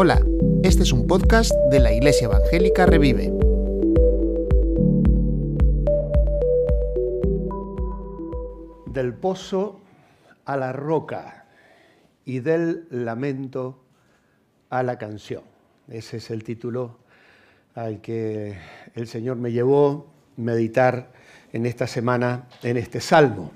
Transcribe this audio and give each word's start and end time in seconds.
Hola, 0.00 0.24
este 0.62 0.84
es 0.84 0.92
un 0.92 1.08
podcast 1.08 1.50
de 1.72 1.80
la 1.80 1.92
Iglesia 1.92 2.26
Evangélica 2.26 2.86
Revive. 2.86 3.32
Del 8.86 9.12
pozo 9.14 9.80
a 10.44 10.56
la 10.56 10.72
roca 10.72 11.46
y 12.24 12.38
del 12.38 12.86
lamento 12.90 13.82
a 14.70 14.84
la 14.84 14.98
canción. 14.98 15.42
Ese 15.88 16.18
es 16.18 16.30
el 16.30 16.44
título 16.44 16.98
al 17.74 18.00
que 18.00 18.56
el 18.94 19.08
Señor 19.08 19.36
me 19.36 19.50
llevó 19.50 20.06
a 20.36 20.40
meditar 20.40 21.10
en 21.52 21.66
esta 21.66 21.86
semana 21.86 22.46
en 22.62 22.76
este 22.76 23.00
salmo. 23.00 23.50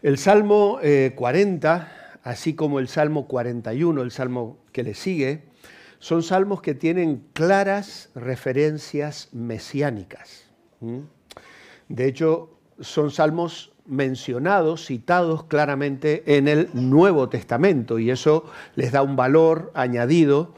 El 0.00 0.16
Salmo 0.18 0.78
40, 1.16 1.76
eh, 1.76 2.05
así 2.26 2.54
como 2.54 2.80
el 2.80 2.88
Salmo 2.88 3.28
41, 3.28 4.02
el 4.02 4.10
Salmo 4.10 4.58
que 4.72 4.82
le 4.82 4.94
sigue, 4.94 5.44
son 6.00 6.24
salmos 6.24 6.60
que 6.60 6.74
tienen 6.74 7.22
claras 7.32 8.10
referencias 8.16 9.28
mesiánicas. 9.32 10.50
De 11.88 12.08
hecho, 12.08 12.50
son 12.80 13.12
salmos 13.12 13.72
mencionados, 13.86 14.86
citados 14.86 15.44
claramente 15.44 16.24
en 16.36 16.48
el 16.48 16.68
Nuevo 16.72 17.28
Testamento, 17.28 18.00
y 18.00 18.10
eso 18.10 18.44
les 18.74 18.90
da 18.90 19.02
un 19.02 19.14
valor 19.14 19.70
añadido 19.72 20.52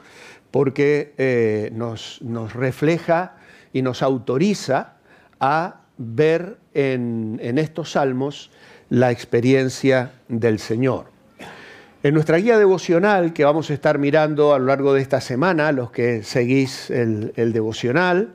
porque 0.51 1.13
eh, 1.19 1.71
nos, 1.75 2.23
refleja 2.55 3.37
y 3.75 3.83
nos 3.83 4.03
autoriza 4.03 4.95
a 5.39 5.83
ver 5.99 6.57
en 6.73 7.59
estos 7.59 7.93
salmos 7.93 8.51
la 8.89 9.11
experiencia 9.11 10.13
del 10.29 10.61
Señor. 10.61 11.18
En 12.05 12.15
nuestra 12.15 12.37
guía 12.37 12.57
devocional 12.59 13.33
que 13.33 13.45
vamos 13.45 13.71
a 13.71 13.75
estar 13.75 13.99
mirando 13.99 14.55
a 14.55 14.61
lo 14.61 14.67
largo 14.67 14.95
de 14.95 15.03
esta 15.03 15.21
semana, 15.21 15.73
los 15.73 15.91
que 15.91 16.23
seguís 16.23 16.91
el, 16.91 17.33
devocional, 17.53 18.35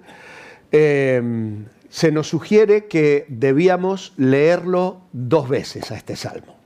em, 0.74 1.64
se 1.88 2.12
nos 2.12 2.28
sugiere 2.28 2.88
que 2.88 3.26
debíamos 3.30 4.12
leerlo 4.18 5.00
dos 5.14 5.48
veces 5.48 5.92
a 5.92 5.96
este 5.96 6.18
salmo. 6.18 6.58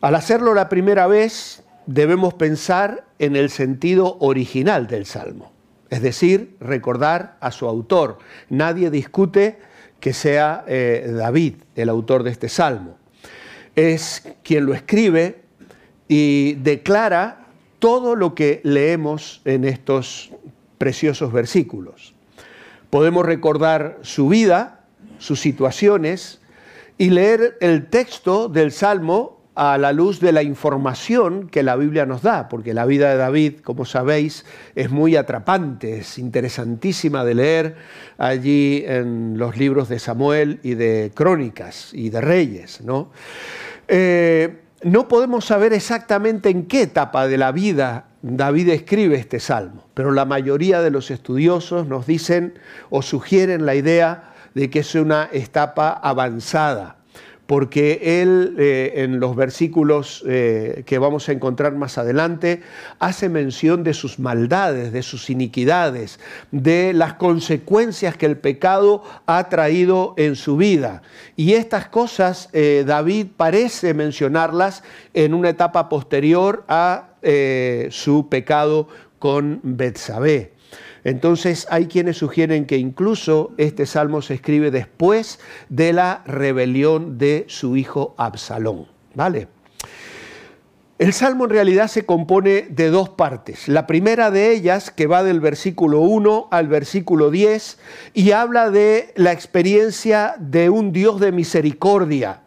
Al 0.00 0.14
hacerlo 0.14 0.54
la 0.54 0.70
primera 0.70 1.06
vez, 1.08 1.62
debemos 1.84 2.32
pensar 2.32 3.04
en 3.18 3.36
el 3.36 3.50
sentido 3.50 4.16
original 4.20 4.86
del 4.86 5.04
salmo, 5.04 5.52
es 5.90 6.00
decir, 6.00 6.56
recordar 6.58 7.36
a 7.40 7.50
su 7.50 7.68
autor. 7.68 8.16
Nadie 8.48 8.88
discute 8.88 9.58
que 10.00 10.14
sea 10.14 10.64
eh, 10.66 11.12
David, 11.14 11.56
el 11.74 11.90
autor 11.90 12.22
de 12.22 12.30
este 12.30 12.48
salmo. 12.48 12.96
Es 13.74 14.26
quien 14.42 14.64
lo 14.64 14.72
escribe 14.72 15.44
y 16.08 16.54
declara 16.54 17.46
todo 17.78 18.16
lo 18.16 18.34
que 18.34 18.60
leemos 18.64 19.42
en 19.44 19.64
estos 19.64 20.30
preciosos 20.78 21.32
versículos. 21.32 22.14
Podemos 22.90 23.26
recordar 23.26 23.98
su 24.02 24.28
vida, 24.28 24.84
sus 25.18 25.40
situaciones 25.40 26.40
y 26.98 27.10
leer 27.10 27.56
el 27.60 27.86
texto 27.88 28.48
del 28.48 28.72
salmo 28.72 29.36
a 29.56 29.78
la 29.78 29.92
luz 29.92 30.20
de 30.20 30.32
la 30.32 30.42
información 30.42 31.48
que 31.48 31.62
la 31.62 31.76
Biblia 31.76 32.04
nos 32.04 32.20
da, 32.22 32.48
porque 32.48 32.74
la 32.74 32.84
vida 32.84 33.10
de 33.10 33.16
David, 33.16 33.60
como 33.62 33.86
sabéis, 33.86 34.44
es 34.74 34.90
muy 34.90 35.16
atrapante, 35.16 35.98
es 35.98 36.18
interesantísima 36.18 37.24
de 37.24 37.34
leer 37.34 37.76
allí 38.18 38.84
en 38.86 39.38
los 39.38 39.56
libros 39.56 39.88
de 39.88 39.98
Samuel 39.98 40.60
y 40.62 40.74
de 40.74 41.10
Crónicas 41.14 41.90
y 41.94 42.10
de 42.10 42.20
Reyes. 42.20 42.82
¿no? 42.82 43.10
Eh, 43.88 44.65
no 44.82 45.08
podemos 45.08 45.44
saber 45.44 45.72
exactamente 45.72 46.50
en 46.50 46.66
qué 46.66 46.82
etapa 46.82 47.26
de 47.26 47.38
la 47.38 47.52
vida 47.52 48.06
David 48.22 48.70
escribe 48.70 49.16
este 49.16 49.40
salmo, 49.40 49.84
pero 49.94 50.12
la 50.12 50.24
mayoría 50.24 50.82
de 50.82 50.90
los 50.90 51.10
estudiosos 51.10 51.86
nos 51.86 52.06
dicen 52.06 52.58
o 52.90 53.02
sugieren 53.02 53.66
la 53.66 53.74
idea 53.74 54.34
de 54.54 54.68
que 54.68 54.80
es 54.80 54.94
una 54.94 55.28
etapa 55.32 55.90
avanzada 55.90 56.96
porque 57.46 58.22
él 58.22 58.56
eh, 58.58 58.92
en 58.96 59.20
los 59.20 59.36
versículos 59.36 60.24
eh, 60.26 60.82
que 60.84 60.98
vamos 60.98 61.28
a 61.28 61.32
encontrar 61.32 61.74
más 61.74 61.96
adelante 61.96 62.62
hace 62.98 63.28
mención 63.28 63.84
de 63.84 63.94
sus 63.94 64.18
maldades, 64.18 64.92
de 64.92 65.02
sus 65.02 65.30
iniquidades, 65.30 66.18
de 66.50 66.92
las 66.92 67.14
consecuencias 67.14 68.16
que 68.16 68.26
el 68.26 68.36
pecado 68.36 69.02
ha 69.26 69.48
traído 69.48 70.14
en 70.16 70.34
su 70.34 70.56
vida. 70.56 71.02
Y 71.36 71.52
estas 71.52 71.88
cosas 71.88 72.48
eh, 72.52 72.84
David 72.86 73.28
parece 73.36 73.94
mencionarlas 73.94 74.82
en 75.14 75.32
una 75.34 75.50
etapa 75.50 75.88
posterior 75.88 76.64
a 76.68 77.10
su 77.90 78.28
pecado 78.28 78.86
con 79.18 79.58
Betsabé. 79.64 80.55
Entonces 81.06 81.68
hay 81.70 81.86
quienes 81.86 82.16
sugieren 82.16 82.66
que 82.66 82.78
incluso 82.78 83.52
este 83.58 83.86
salmo 83.86 84.22
se 84.22 84.34
escribe 84.34 84.72
después 84.72 85.38
de 85.68 85.92
la 85.92 86.24
rebelión 86.26 87.16
de 87.16 87.44
su 87.46 87.76
hijo 87.76 88.16
Absalón. 88.18 88.88
¿Vale? 89.14 89.46
El 90.98 91.12
salmo 91.12 91.44
en 91.44 91.50
realidad 91.50 91.86
se 91.86 92.04
compone 92.04 92.62
de 92.70 92.90
dos 92.90 93.08
partes. 93.08 93.68
La 93.68 93.86
primera 93.86 94.32
de 94.32 94.50
ellas, 94.50 94.90
que 94.90 95.06
va 95.06 95.22
del 95.22 95.38
versículo 95.38 96.00
1 96.00 96.48
al 96.50 96.66
versículo 96.66 97.30
10, 97.30 97.78
y 98.12 98.32
habla 98.32 98.70
de 98.70 99.12
la 99.14 99.30
experiencia 99.30 100.34
de 100.40 100.70
un 100.70 100.90
Dios 100.90 101.20
de 101.20 101.30
misericordia 101.30 102.40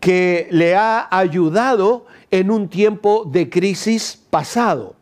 que 0.00 0.48
le 0.50 0.76
ha 0.76 1.08
ayudado 1.10 2.04
en 2.30 2.50
un 2.50 2.68
tiempo 2.68 3.24
de 3.24 3.48
crisis 3.48 4.20
pasado. 4.28 4.96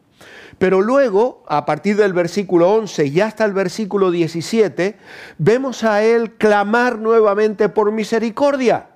Pero 0.60 0.82
luego, 0.82 1.42
a 1.48 1.64
partir 1.64 1.96
del 1.96 2.12
versículo 2.12 2.70
11 2.70 3.06
y 3.06 3.22
hasta 3.22 3.46
el 3.46 3.54
versículo 3.54 4.10
17, 4.10 4.94
vemos 5.38 5.84
a 5.84 6.04
él 6.04 6.32
clamar 6.32 6.98
nuevamente 6.98 7.70
por 7.70 7.90
misericordia. 7.92 8.88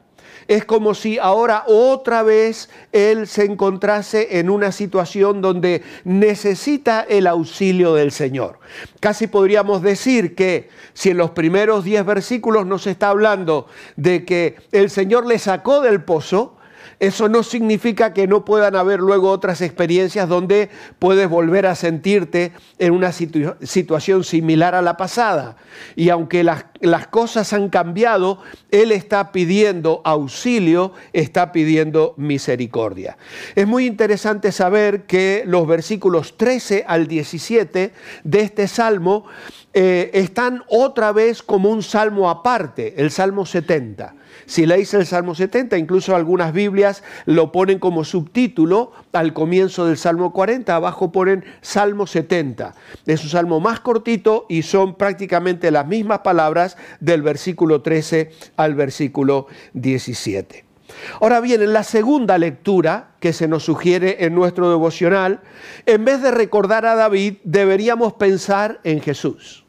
Es 0.47 0.67
como 0.67 0.93
si 0.93 1.19
ahora 1.19 1.65
otra 1.67 2.23
vez 2.23 2.69
él 2.93 3.27
se 3.27 3.47
encontrase 3.47 4.41
en 4.41 4.51
una 4.51 4.73
situación 4.73 5.41
donde 5.41 5.83
necesita 6.05 7.01
el 7.01 7.27
auxilio 7.27 7.95
del 7.95 8.13
Señor. 8.13 8.59
Casi 9.01 9.27
podríamos 9.27 9.81
decir 9.81 10.35
que 10.35 10.69
si 10.93 11.09
en 11.09 11.17
los 11.17 11.31
primeros 11.31 11.83
10 11.83 12.05
versículos 12.05 12.67
nos 12.67 12.87
está 12.87 13.09
hablando 13.09 13.69
de 13.97 14.27
que 14.27 14.57
el 14.71 14.91
Señor 14.91 15.25
le 15.25 15.39
sacó 15.39 15.81
del 15.81 16.05
pozo, 16.05 16.54
eso 17.07 17.29
no 17.29 17.43
significa 17.43 18.15
que 18.15 18.27
no 18.27 18.45
puedan 18.45 18.77
haber 18.77 19.01
luego 19.01 19.31
otras 19.31 19.61
experiencias 19.61 20.27
donde 20.27 20.71
puedes 20.99 21.29
volver 21.29 21.67
a 21.67 21.75
sentirte 21.75 22.53
en 22.79 22.93
una 22.93 23.13
situación 23.13 24.25
similar 24.25 24.75
a 24.75 24.81
la 24.81 24.97
pasada. 24.97 25.57
Y 25.97 26.09
aunque 26.09 26.43
las, 26.43 26.65
cosas 27.11 27.53
han 27.53 27.69
cambiado, 27.69 28.41
Él 28.71 28.91
está 28.91 29.33
pidiendo 29.33 30.01
auxilio, 30.05 30.93
está 31.13 31.53
pidiendo 31.53 32.15
misericordia. 32.17 33.19
Es 33.55 33.67
muy 33.67 33.87
interesante 33.87 34.51
saber 34.51 35.05
que 35.05 35.45
los 35.47 35.67
versículos 35.67 36.39
13 36.39 36.85
al 36.87 37.07
17 37.07 37.93
de 38.25 38.41
este 38.41 38.67
salmo 38.67 39.27
eh, 39.75 40.11
están 40.15 40.63
otra 40.69 41.13
vez 41.13 41.43
como 41.43 41.69
un 41.69 41.83
salmo 41.83 42.31
aparte, 42.31 42.95
el 42.97 43.11
Salmo 43.11 43.45
70. 43.45 44.15
Si 44.47 44.67
leéis 44.67 44.93
el 44.95 45.07
Salmo 45.07 45.35
70, 45.35 45.79
incluso 45.79 46.15
algunas 46.15 46.53
Biblias 46.53 47.03
lo 47.27 47.53
ponen 47.53 47.79
como 47.79 48.05
subtítulo 48.05 48.93
al 49.13 49.33
comienzo 49.33 49.87
del 49.87 49.97
Salmo 49.97 50.33
40, 50.33 50.75
abajo 50.75 51.13
ponen 51.13 51.45
Salmo 51.61 52.07
70. 52.07 52.75
Es 53.07 53.25
un 53.25 53.31
salmo 53.31 53.61
más 53.61 53.81
cortito 53.81 54.47
y 54.49 54.63
son 54.63 54.95
prácticamente 54.97 55.71
las 55.71 55.87
mismas 55.87 56.21
palabras 56.21 56.77
del 57.01 57.23
versículo 57.23 57.83
13 57.83 58.31
al 58.57 58.75
versículo 58.75 59.47
17. 59.73 60.65
Ahora 61.21 61.41
bien, 61.41 61.63
en 61.63 61.73
la 61.73 61.83
segunda 61.83 62.39
lectura 62.39 63.13
que 63.21 63.33
se 63.33 63.49
nos 63.49 63.65
sugiere 63.65 64.25
en 64.25 64.35
nuestro 64.35 64.71
devocional, 64.71 65.41
en 65.87 66.05
vez 66.05 66.23
de 66.23 66.31
recordar 66.31 66.87
a 66.87 66.95
David, 66.95 67.37
deberíamos 67.45 68.13
pensar 68.13 68.81
en 68.85 69.01
Jesús 69.01 69.65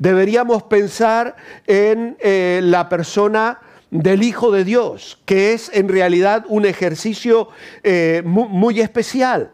deberíamos 0.00 0.62
pensar 0.64 1.36
en 1.66 2.16
eh, 2.20 2.60
la 2.64 2.88
persona 2.88 3.60
del 3.90 4.22
Hijo 4.22 4.50
de 4.50 4.64
Dios, 4.64 5.18
que 5.24 5.52
es 5.52 5.70
en 5.74 5.88
realidad 5.88 6.44
un 6.48 6.64
ejercicio 6.64 7.48
eh, 7.82 8.22
muy, 8.24 8.80
especial 8.80 9.52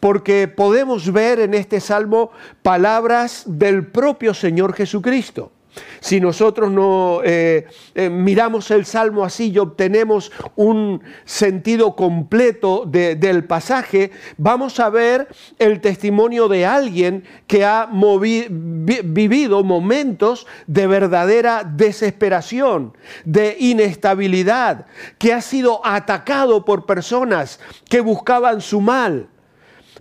porque 0.00 0.46
podemos 0.46 1.10
ver 1.10 1.40
en 1.40 1.54
este 1.54 1.80
salmo 1.80 2.30
palabras 2.62 3.44
del 3.46 3.86
propio 3.86 4.34
Señor 4.34 4.74
Jesucristo. 4.74 5.52
Si 6.00 6.20
nosotros 6.20 6.70
no 6.70 7.20
eh, 7.24 7.66
eh, 7.94 8.10
miramos 8.10 8.70
el 8.70 8.86
Salmo 8.86 9.24
así 9.24 9.50
y 9.50 9.58
obtenemos 9.58 10.32
un 10.54 11.02
sentido 11.24 11.96
completo 11.96 12.84
del 12.86 13.44
pasaje, 13.44 14.10
vamos 14.36 14.80
a 14.80 14.88
ver 14.90 15.28
el 15.58 15.80
testimonio 15.80 16.48
de 16.48 16.66
alguien 16.66 17.24
que 17.46 17.64
ha 17.64 17.88
vivido 17.90 19.64
momentos 19.64 20.46
de 20.66 20.86
verdadera 20.86 21.64
desesperación, 21.64 22.96
de 23.24 23.56
inestabilidad, 23.58 24.86
que 25.18 25.32
ha 25.32 25.40
sido 25.40 25.84
atacado 25.84 26.64
por 26.64 26.86
personas 26.86 27.60
que 27.88 28.00
buscaban 28.00 28.60
su 28.60 28.80
mal 28.80 29.28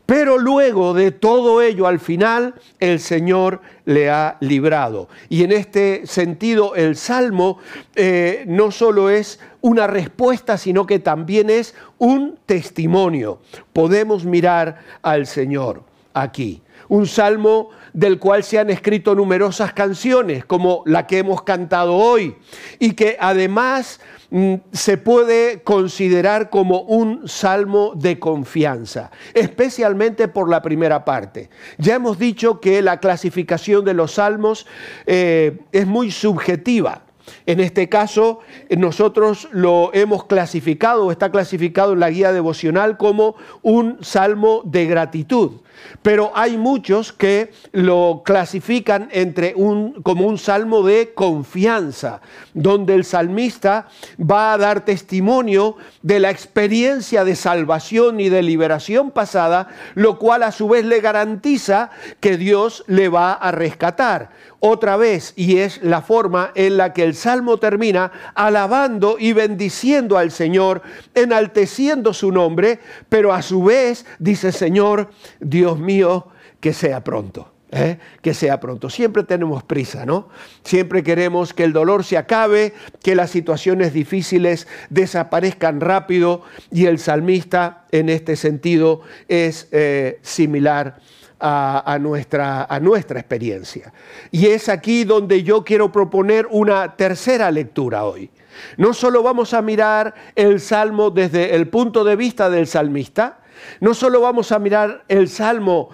pero 0.06 0.38
luego 0.38 0.94
de 0.94 1.12
todo 1.12 1.62
ello, 1.62 1.88
al 1.88 2.00
final, 2.00 2.56
el 2.80 3.00
Señor 3.00 3.62
le 3.86 4.10
ha 4.10 4.38
librado. 4.40 5.10
Y 5.30 5.44
en 5.44 5.52
este 5.52 6.06
sentido, 6.06 6.76
el 6.76 6.96
Salmo 6.96 7.58
eh, 7.96 8.44
no 8.48 8.72
solo 8.72 9.10
es 9.10 9.40
una 9.62 9.88
respuesta, 9.88 10.58
sino 10.58 10.86
que 10.86 11.00
también 11.00 11.50
es 11.50 11.74
un 11.98 12.38
testimonio. 12.46 13.40
Podemos 13.74 14.26
mirar 14.26 14.80
al 15.02 15.26
Señor 15.26 15.84
aquí. 16.14 16.62
Un 16.88 17.08
salmo 17.08 17.72
del 17.94 18.20
cual 18.20 18.44
se 18.44 18.60
han 18.60 18.70
escrito 18.70 19.16
numerosas 19.16 19.74
canciones, 19.74 20.46
como 20.46 20.84
la 20.86 21.08
que 21.08 21.18
hemos 21.18 21.42
cantado 21.42 21.96
hoy, 21.96 22.36
y 22.78 22.92
que 22.92 23.18
además 23.20 24.00
se 24.72 24.98
puede 24.98 25.62
considerar 25.64 26.50
como 26.50 26.82
un 26.82 27.28
salmo 27.28 27.94
de 27.96 28.20
confianza, 28.20 29.12
especialmente 29.34 30.28
por 30.28 30.50
la 30.50 30.62
primera 30.62 31.06
parte. 31.06 31.50
Ya 31.78 31.96
hemos 31.96 32.20
dicho 32.20 32.60
que 32.60 32.82
la 32.82 33.00
clasificación 33.00 33.86
de 33.86 33.94
los 33.94 34.14
salmos 34.14 34.68
eh, 35.06 35.60
es 35.72 35.88
muy 35.88 36.12
subjetiva. 36.12 37.04
En 37.46 37.60
este 37.60 37.90
caso, 37.90 38.40
nosotros 38.70 39.48
lo 39.52 39.92
hemos 39.94 40.26
clasificado, 40.26 41.12
está 41.12 41.32
clasificado 41.32 41.94
en 41.94 42.00
la 42.00 42.10
guía 42.10 42.32
devocional 42.32 42.98
como 42.98 43.36
un 43.62 43.98
salmo 44.02 44.62
de 44.66 44.86
gratitud. 44.86 45.62
Pero 46.02 46.32
hay 46.36 46.58
muchos 46.58 47.12
que 47.12 47.52
lo 47.72 48.22
clasifican 48.26 49.10
entre 49.12 49.54
un, 49.56 50.02
como 50.04 50.28
un 50.28 50.38
salmo 50.38 50.84
de 50.84 51.14
confianza, 51.14 52.22
donde 52.54 52.96
el 52.96 53.06
salmista 53.06 53.88
va 54.20 54.54
a 54.54 54.58
dar 54.58 54.86
testimonio 54.86 55.78
de 56.02 56.20
la 56.20 56.30
experiencia 56.30 57.24
de 57.24 57.36
salvación 57.36 58.20
y 58.20 58.30
de 58.30 58.42
liberación 58.42 59.12
pasada, 59.12 59.68
lo 59.96 60.20
cual 60.20 60.44
a 60.44 60.52
su 60.52 60.68
vez 60.68 60.86
le 60.86 61.02
garantiza 61.02 61.90
que 62.20 62.38
Dios 62.38 62.84
le 62.88 63.10
va 63.10 63.34
a 63.34 63.52
rescatar 63.52 64.30
otra 64.60 64.98
vez. 64.98 65.34
Y 65.36 65.58
es 65.58 65.82
la 65.84 66.02
forma 66.02 66.52
en 66.56 66.78
la 66.78 66.94
que 66.94 67.04
el 67.04 67.16
salmo 67.16 67.58
termina 67.58 68.12
alabando 68.34 69.18
y 69.20 69.34
bendiciendo 69.34 70.18
al 70.18 70.32
Señor, 70.32 70.82
enalteciendo 71.14 72.14
su 72.14 72.32
nombre, 72.32 72.80
pero 73.10 73.34
a 73.34 73.42
su 73.42 73.64
vez 73.64 74.06
dice 74.20 74.52
Señor, 74.52 75.12
Dios 75.40 75.75
mío, 75.80 76.28
que 76.60 76.74
sea 76.74 77.04
pronto. 77.04 77.52
¿eh? 77.72 77.98
que 78.22 78.34
sea 78.34 78.60
pronto. 78.60 78.90
Siempre 78.90 79.24
tenemos 79.24 79.64
prisa, 79.64 80.06
¿no? 80.06 80.30
Siempre 80.64 81.04
queremos 81.04 81.54
que 81.54 81.64
el 81.64 81.74
dolor 81.74 82.04
se 82.04 82.18
acabe, 82.18 82.74
que 83.04 83.16
las 83.16 83.30
situaciones 83.32 83.94
difíciles 83.94 84.68
desaparezcan 84.90 85.82
rápido 85.82 86.44
y 86.72 86.86
el 86.86 87.00
salmista 87.00 87.86
en 87.92 88.10
este 88.10 88.36
sentido 88.36 89.02
es 89.28 89.68
eh, 89.72 90.20
similar 90.22 91.00
a, 91.40 92.00
nuestra, 92.02 92.64
a 92.64 92.80
nuestra 92.80 93.20
experiencia. 93.20 93.94
Y 94.32 94.48
es 94.48 94.68
aquí 94.68 95.04
donde 95.04 95.44
yo 95.44 95.64
quiero 95.64 95.92
proponer 95.92 96.48
una 96.50 96.96
tercera 96.96 97.52
lectura 97.52 98.06
hoy. 98.06 98.32
No 98.78 98.94
solo 98.94 99.22
vamos 99.22 99.54
a 99.54 99.62
mirar 99.62 100.16
el 100.36 100.60
salmo 100.60 101.12
desde 101.12 101.56
el 101.56 101.68
punto 101.68 102.04
de 102.04 102.16
vista 102.16 102.50
del 102.50 102.66
salmista, 102.66 103.42
no 103.80 103.94
solo 103.94 104.22
vamos 104.22 104.52
a 104.52 104.60
mirar 104.60 105.04
el 105.08 105.30
salmo 105.30 105.90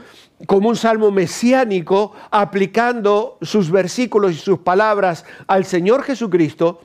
como 0.48 0.70
un 0.70 0.76
salmo 0.76 1.12
mesiánico, 1.12 2.14
aplicando 2.32 3.38
sus 3.42 3.70
versículos 3.70 4.32
y 4.32 4.36
sus 4.36 4.60
palabras 4.60 5.24
al 5.46 5.66
Señor 5.66 6.02
Jesucristo, 6.02 6.82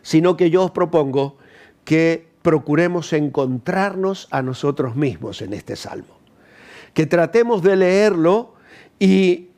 sino 0.00 0.38
que 0.38 0.48
yo 0.48 0.64
os 0.64 0.70
propongo 0.70 1.36
que 1.84 2.26
procuremos 2.40 3.12
encontrarnos 3.12 4.26
a 4.30 4.40
nosotros 4.40 4.96
mismos 4.96 5.42
en 5.42 5.52
este 5.52 5.76
salmo 5.76 6.22
que 6.94 7.06
tratemos 7.06 7.62
de 7.62 7.76
leerlo 7.76 8.54
y 8.98 9.48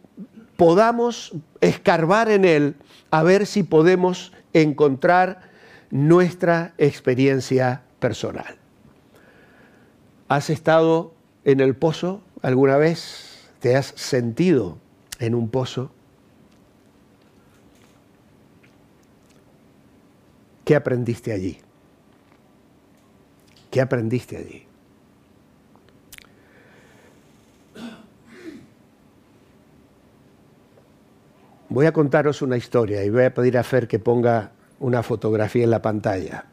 podamos 0.57 1.33
escarbar 1.61 2.31
en 2.31 2.45
él 2.45 2.77
a 3.11 3.23
ver 3.23 3.47
si 3.47 3.63
podemos 3.63 4.33
encontrar 4.53 5.51
nuestra 5.91 6.75
experiencia 6.79 7.83
personal. 7.99 8.57
¿Has 10.29 10.51
estado 10.51 11.13
en 11.45 11.61
el 11.61 11.77
pozo 11.77 12.23
alguna 12.43 12.77
vez? 12.77 13.51
¿Te 13.61 13.77
has 13.77 13.87
sentido 13.87 14.79
en 15.19 15.35
un 15.35 15.49
pozo? 15.49 15.91
¿Qué 20.65 20.75
aprendiste 20.75 21.33
allí? 21.33 21.59
¿Qué 23.71 23.81
aprendiste 23.81 24.37
allí? 24.37 24.67
Voy 31.69 31.87
a 31.87 31.93
contaros 31.93 32.41
una 32.41 32.57
historia 32.57 33.05
y 33.05 33.11
voy 33.11 33.25
a 33.25 33.35
pedir 33.35 33.59
a 33.59 33.65
Fer 33.65 33.89
que 33.89 33.99
ponga 33.99 34.53
una 34.79 35.03
fotografía 35.03 35.65
en 35.65 35.71
la 35.71 35.83
pantalla. 35.83 36.47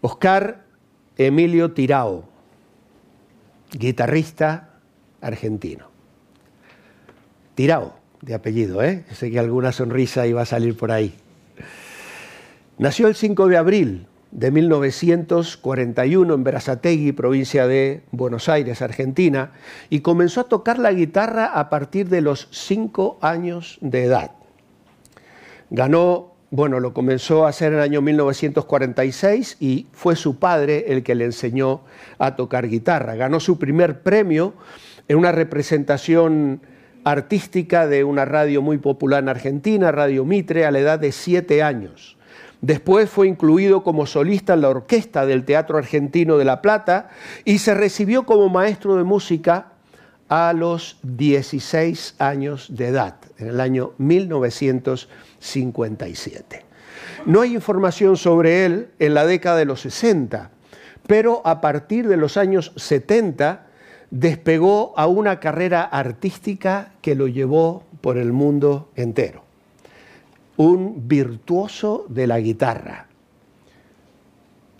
Oscar 0.00 0.64
Emilio 1.18 1.72
Tirao, 1.72 2.31
guitarrista 3.72 4.70
argentino. 5.20 5.90
Tirao, 7.54 7.94
de 8.20 8.34
apellido, 8.34 8.82
¿eh? 8.82 9.04
Sé 9.12 9.30
que 9.30 9.38
alguna 9.38 9.72
sonrisa 9.72 10.26
iba 10.26 10.42
a 10.42 10.46
salir 10.46 10.76
por 10.76 10.90
ahí. 10.92 11.14
Nació 12.78 13.08
el 13.08 13.14
5 13.14 13.48
de 13.48 13.56
abril 13.56 14.06
de 14.32 14.50
1941 14.50 16.34
en 16.34 16.44
Berazategui, 16.44 17.12
provincia 17.12 17.66
de 17.66 18.02
Buenos 18.10 18.48
Aires, 18.48 18.80
Argentina, 18.80 19.52
y 19.90 20.00
comenzó 20.00 20.40
a 20.40 20.48
tocar 20.48 20.78
la 20.78 20.92
guitarra 20.92 21.46
a 21.46 21.68
partir 21.68 22.08
de 22.08 22.22
los 22.22 22.48
cinco 22.50 23.18
años 23.20 23.78
de 23.82 24.04
edad. 24.04 24.32
Ganó, 25.70 26.31
bueno, 26.52 26.80
lo 26.80 26.92
comenzó 26.92 27.46
a 27.46 27.48
hacer 27.48 27.72
en 27.72 27.78
el 27.78 27.84
año 27.84 28.02
1946 28.02 29.56
y 29.58 29.86
fue 29.92 30.16
su 30.16 30.38
padre 30.38 30.84
el 30.88 31.02
que 31.02 31.14
le 31.14 31.24
enseñó 31.24 31.80
a 32.18 32.36
tocar 32.36 32.68
guitarra. 32.68 33.14
Ganó 33.14 33.40
su 33.40 33.58
primer 33.58 34.02
premio 34.02 34.52
en 35.08 35.16
una 35.16 35.32
representación 35.32 36.60
artística 37.04 37.86
de 37.86 38.04
una 38.04 38.26
radio 38.26 38.60
muy 38.60 38.76
popular 38.76 39.22
en 39.22 39.30
Argentina, 39.30 39.92
Radio 39.92 40.26
Mitre, 40.26 40.66
a 40.66 40.70
la 40.70 40.80
edad 40.80 40.98
de 40.98 41.12
siete 41.12 41.62
años. 41.62 42.18
Después 42.60 43.08
fue 43.08 43.28
incluido 43.28 43.82
como 43.82 44.04
solista 44.04 44.52
en 44.52 44.60
la 44.60 44.68
orquesta 44.68 45.24
del 45.24 45.46
Teatro 45.46 45.78
Argentino 45.78 46.36
de 46.36 46.44
La 46.44 46.60
Plata 46.60 47.08
y 47.46 47.60
se 47.60 47.72
recibió 47.72 48.26
como 48.26 48.50
maestro 48.50 48.96
de 48.96 49.04
música 49.04 49.72
a 50.32 50.52
los 50.54 50.96
16 51.02 52.14
años 52.18 52.74
de 52.74 52.88
edad, 52.88 53.16
en 53.36 53.48
el 53.48 53.60
año 53.60 53.92
1957. 53.98 56.64
No 57.26 57.42
hay 57.42 57.54
información 57.54 58.16
sobre 58.16 58.64
él 58.64 58.88
en 58.98 59.12
la 59.12 59.26
década 59.26 59.58
de 59.58 59.66
los 59.66 59.82
60, 59.82 60.50
pero 61.06 61.42
a 61.44 61.60
partir 61.60 62.08
de 62.08 62.16
los 62.16 62.38
años 62.38 62.72
70 62.76 63.66
despegó 64.10 64.94
a 64.96 65.06
una 65.06 65.38
carrera 65.38 65.82
artística 65.82 66.94
que 67.02 67.14
lo 67.14 67.28
llevó 67.28 67.84
por 68.00 68.16
el 68.16 68.32
mundo 68.32 68.88
entero 68.96 69.42
un 70.56 71.08
virtuoso 71.08 72.06
de 72.08 72.26
la 72.26 72.38
guitarra. 72.38 73.06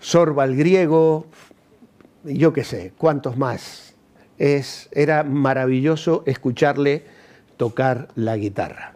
Sorba 0.00 0.44
el 0.44 0.56
griego, 0.56 1.26
yo 2.24 2.52
qué 2.52 2.64
sé, 2.64 2.92
cuántos 2.96 3.36
más. 3.36 3.91
Era 4.42 5.22
maravilloso 5.22 6.24
escucharle 6.26 7.04
tocar 7.56 8.08
la 8.16 8.36
guitarra. 8.36 8.94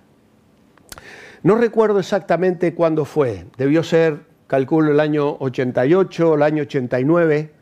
No 1.45 1.55
recuerdo 1.55 2.01
exactamente 2.01 2.75
cuándo 2.75 3.05
fue, 3.05 3.47
debió 3.57 3.85
ser, 3.85 4.25
calculo, 4.49 4.91
el 4.91 4.99
año 4.99 5.37
88 5.39 6.31
o 6.31 6.35
el 6.35 6.43
año 6.43 6.63
89. 6.63 7.53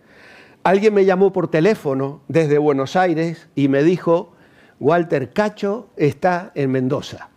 Alguien 0.62 0.94
me 0.94 1.04
llamó 1.04 1.34
por 1.34 1.48
teléfono 1.48 2.22
desde 2.26 2.56
Buenos 2.56 2.96
Aires 2.96 3.48
y 3.54 3.68
me 3.68 3.82
dijo, 3.82 4.32
Walter 4.80 5.34
Cacho 5.34 5.90
está 5.98 6.52
en 6.54 6.70
Mendoza 6.70 7.28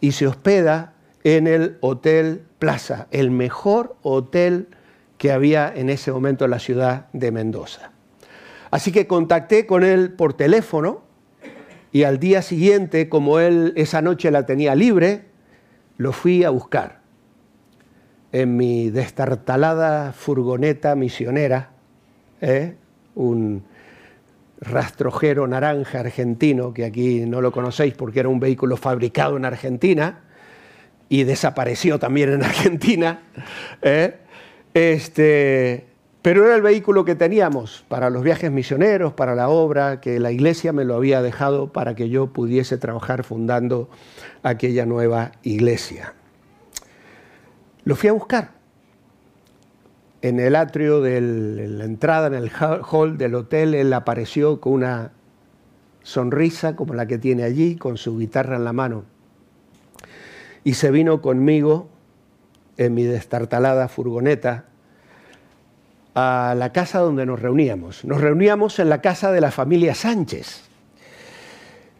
y 0.00 0.12
se 0.12 0.26
hospeda 0.26 0.94
en 1.22 1.46
el 1.46 1.76
Hotel 1.82 2.44
Plaza, 2.58 3.08
el 3.10 3.30
mejor 3.30 3.96
hotel 4.00 4.68
que 5.18 5.32
había 5.32 5.70
en 5.74 5.90
ese 5.90 6.12
momento 6.12 6.46
en 6.46 6.52
la 6.52 6.58
ciudad 6.60 7.08
de 7.12 7.30
Mendoza. 7.30 7.89
Así 8.70 8.92
que 8.92 9.06
contacté 9.06 9.66
con 9.66 9.82
él 9.84 10.12
por 10.12 10.34
teléfono 10.34 11.02
Y 11.92 12.04
al 12.04 12.20
día 12.20 12.40
siguiente, 12.42 13.08
como 13.08 13.40
él 13.40 13.72
esa 13.76 14.00
noche 14.00 14.30
la 14.30 14.46
tenía 14.46 14.74
libre, 14.74 15.24
lo 15.98 16.12
fui 16.12 16.44
a 16.44 16.50
buscar 16.50 17.00
en 18.32 18.56
mi 18.56 18.90
destartalada 18.90 20.12
furgoneta 20.12 20.94
misionera, 20.94 21.70
¿eh? 22.40 22.76
un 23.14 23.64
rastrojero 24.60 25.46
naranja 25.46 26.00
argentino, 26.00 26.72
que 26.72 26.84
aquí 26.84 27.26
no 27.26 27.40
lo 27.40 27.50
conocéis 27.50 27.94
porque 27.94 28.20
era 28.20 28.28
un 28.28 28.38
vehículo 28.38 28.76
fabricado 28.76 29.36
en 29.36 29.44
Argentina 29.44 30.20
y 31.08 31.24
desapareció 31.24 31.98
también 31.98 32.32
en 32.32 32.44
Argentina. 32.44 33.22
¿eh? 33.82 34.16
Este, 34.72 35.86
pero 36.22 36.44
era 36.44 36.54
el 36.54 36.62
vehículo 36.62 37.04
que 37.04 37.14
teníamos 37.14 37.84
para 37.88 38.10
los 38.10 38.22
viajes 38.22 38.50
misioneros, 38.50 39.14
para 39.14 39.34
la 39.34 39.48
obra, 39.48 40.00
que 40.00 40.20
la 40.20 40.32
iglesia 40.32 40.72
me 40.72 40.84
lo 40.84 40.94
había 40.94 41.22
dejado 41.22 41.72
para 41.72 41.94
que 41.94 42.10
yo 42.10 42.28
pudiese 42.28 42.76
trabajar 42.76 43.24
fundando 43.24 43.88
aquella 44.42 44.84
nueva 44.84 45.32
iglesia. 45.42 46.14
Lo 47.84 47.96
fui 47.96 48.10
a 48.10 48.12
buscar 48.12 48.60
en 50.22 50.38
el 50.38 50.56
atrio 50.56 51.00
de 51.00 51.20
la 51.20 51.84
entrada, 51.84 52.26
en 52.26 52.34
el 52.34 52.50
hall 52.50 53.16
del 53.16 53.34
hotel, 53.34 53.74
él 53.74 53.92
apareció 53.92 54.60
con 54.60 54.74
una 54.74 55.12
sonrisa 56.02 56.76
como 56.76 56.94
la 56.94 57.06
que 57.06 57.18
tiene 57.18 57.44
allí, 57.44 57.76
con 57.76 57.96
su 57.96 58.18
guitarra 58.18 58.56
en 58.56 58.64
la 58.64 58.72
mano. 58.72 59.04
Y 60.62 60.74
se 60.74 60.90
vino 60.90 61.22
conmigo 61.22 61.88
en 62.76 62.92
mi 62.92 63.04
destartalada 63.04 63.88
furgoneta 63.88 64.66
a 66.20 66.54
la 66.54 66.72
casa 66.72 66.98
donde 66.98 67.26
nos 67.26 67.40
reuníamos. 67.40 68.04
Nos 68.04 68.20
reuníamos 68.20 68.78
en 68.78 68.88
la 68.88 69.00
casa 69.00 69.32
de 69.32 69.40
la 69.40 69.50
familia 69.50 69.94
Sánchez, 69.94 70.62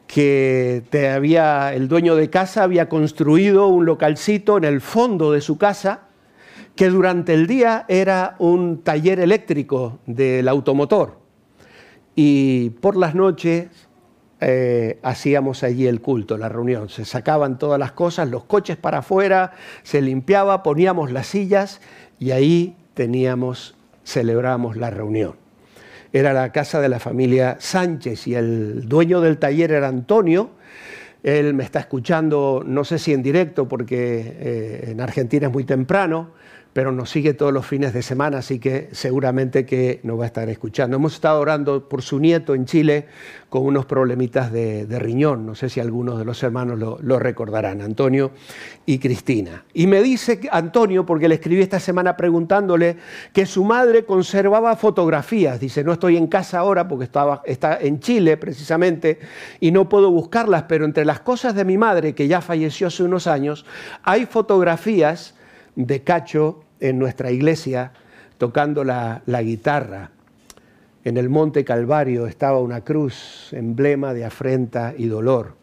que 0.07 0.83
te 0.91 1.09
había, 1.09 1.73
el 1.75 1.89
dueño 1.89 2.17
de 2.17 2.31
casa 2.31 2.65
había 2.65 2.89
construido 2.89 3.69
un 3.69 3.85
localcito 3.85 4.59
en 4.59 4.65
el 4.65 4.81
fondo 4.81 5.33
de 5.33 5.41
su 5.41 5.59
casa, 5.59 6.09
que 6.75 6.89
durante 6.89 7.35
el 7.35 7.47
día 7.47 7.85
era 7.89 8.37
un 8.39 8.83
taller 8.83 9.21
eléctrico 9.21 9.99
del 10.07 10.49
automotor. 10.49 11.19
Y 12.15 12.71
por 12.71 12.97
las 12.97 13.15
noches 13.15 13.69
eh, 14.41 14.99
hacíamos 15.03 15.63
allí 15.63 15.87
el 15.87 16.01
culto, 16.01 16.39
la 16.39 16.49
reunión. 16.49 16.89
Se 16.89 17.05
sacaban 17.05 17.59
todas 17.59 17.79
las 17.79 17.93
cosas, 17.93 18.29
los 18.29 18.45
coches 18.45 18.77
para 18.77 18.99
afuera, 18.99 19.53
se 19.83 20.01
limpiaba, 20.01 20.63
poníamos 20.63 21.13
las 21.13 21.27
sillas 21.27 21.81
y 22.19 22.31
ahí 22.31 22.77
teníamos 22.95 23.75
celebramos 24.05 24.77
la 24.77 24.91
reunión. 24.91 25.35
Era 26.13 26.33
la 26.33 26.51
casa 26.51 26.81
de 26.81 26.89
la 26.89 26.99
familia 26.99 27.57
Sánchez 27.61 28.27
y 28.27 28.35
el 28.35 28.89
dueño 28.89 29.21
del 29.21 29.39
taller 29.39 29.73
era 29.73 29.89
Antonio. 29.89 30.51
Él 31.23 31.55
me 31.55 31.65
está 31.65 31.81
escuchando, 31.81 32.63
no 32.67 32.85
sé 32.85 32.99
si 32.99 33.13
en 33.13 33.23
directo, 33.23 33.69
porque 33.69 34.37
eh, 34.39 34.89
en 34.91 35.01
Argentina 35.01 35.47
es 35.47 35.53
muy 35.53 35.65
temprano, 35.65 36.33
pero 36.73 36.93
nos 36.93 37.11
sigue 37.11 37.35
todos 37.35 37.53
los 37.53 37.67
fines 37.67 37.93
de 37.93 38.03
semana, 38.03 38.39
así 38.39 38.59
que 38.59 38.89
seguramente 38.93 39.67
que 39.67 40.01
nos 40.05 40.19
va 40.19 40.25
a 40.25 40.27
estar 40.27 40.49
escuchando. 40.49 40.97
Hemos 40.97 41.15
estado 41.15 41.41
orando 41.41 41.89
por 41.89 42.03
su 42.03 42.21
nieto 42.21 42.55
en 42.55 42.65
Chile 42.65 43.07
con 43.49 43.67
unos 43.67 43.87
problemitas 43.87 44.53
de, 44.53 44.87
riñón, 45.01 45.45
no 45.45 45.57
sé 45.57 45.69
si 45.69 45.81
algunos 45.81 46.19
de 46.19 46.25
los 46.25 46.41
hermanos 46.43 46.79
lo, 46.79 47.19
recordarán, 47.19 47.81
Antonio 47.81 48.31
y 48.87 48.99
Cristina. 49.01 49.65
Y 49.75 49.89
me 49.89 50.03
dice 50.03 50.41
Antonio, 50.53 51.05
porque 51.05 51.29
le 51.29 51.35
escribí 51.35 51.61
esta 51.61 51.81
semana 51.81 52.17
preguntándole 52.17 52.97
que 53.33 53.47
su 53.47 53.65
madre 53.65 54.05
conservaba 54.05 54.77
fotografías, 54.77 55.59
dice, 55.59 55.83
no 55.83 55.93
estoy 55.93 56.17
en 56.17 56.29
casa 56.29 56.61
ahora 56.61 56.87
porque 56.87 57.05
estaba, 57.05 57.43
está 57.45 57.79
en 57.81 57.99
Chile 57.99 58.37
precisamente 58.37 59.19
y 59.59 59.73
no 59.73 59.89
puedo 59.89 60.11
buscarlas, 60.13 60.65
pero 60.69 60.85
entre 60.85 61.05
las 61.05 61.21
cosas 61.21 61.57
de 61.57 61.65
mi 61.65 61.77
madre, 61.77 62.15
que 62.15 62.29
ya 62.29 62.41
falleció 62.41 62.87
hace 62.87 63.03
unos 63.03 63.27
años, 63.27 63.67
hay 64.05 64.27
fotografías 64.27 65.35
de 65.77 66.03
Cacho 66.03 66.65
en 66.81 66.99
nuestra 66.99 67.31
iglesia 67.31 67.93
tocando 68.39 68.85
la, 68.85 69.23
guitarra. 69.43 70.13
En 71.05 71.17
el 71.17 71.29
monte 71.29 71.65
Calvario 71.65 72.27
estaba 72.27 72.59
una 72.59 72.83
cruz, 72.83 73.53
emblema 73.53 74.15
de 74.15 74.25
afrenta 74.25 74.95
y 74.97 75.07
dolor. 75.07 75.55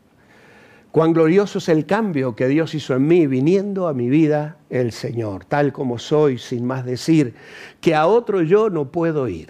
Cuán 0.91 1.13
glorioso 1.13 1.57
es 1.57 1.69
el 1.69 1.85
cambio 1.85 2.35
que 2.35 2.47
Dios 2.47 2.73
hizo 2.75 2.95
en 2.95 3.07
mí, 3.07 3.27
viniendo 3.27 3.87
a 3.87 3.93
mi 3.93 4.09
vida 4.09 4.57
el 4.69 4.91
Señor, 4.91 5.45
tal 5.45 5.73
como 5.73 5.97
soy, 5.97 6.37
sin 6.37 6.65
más 6.65 6.85
decir, 6.85 7.33
que 7.81 7.93
a 7.93 8.07
otro 8.07 8.41
yo 8.41 8.69
no 8.69 8.91
puedo 8.91 9.27
ir. 9.27 9.49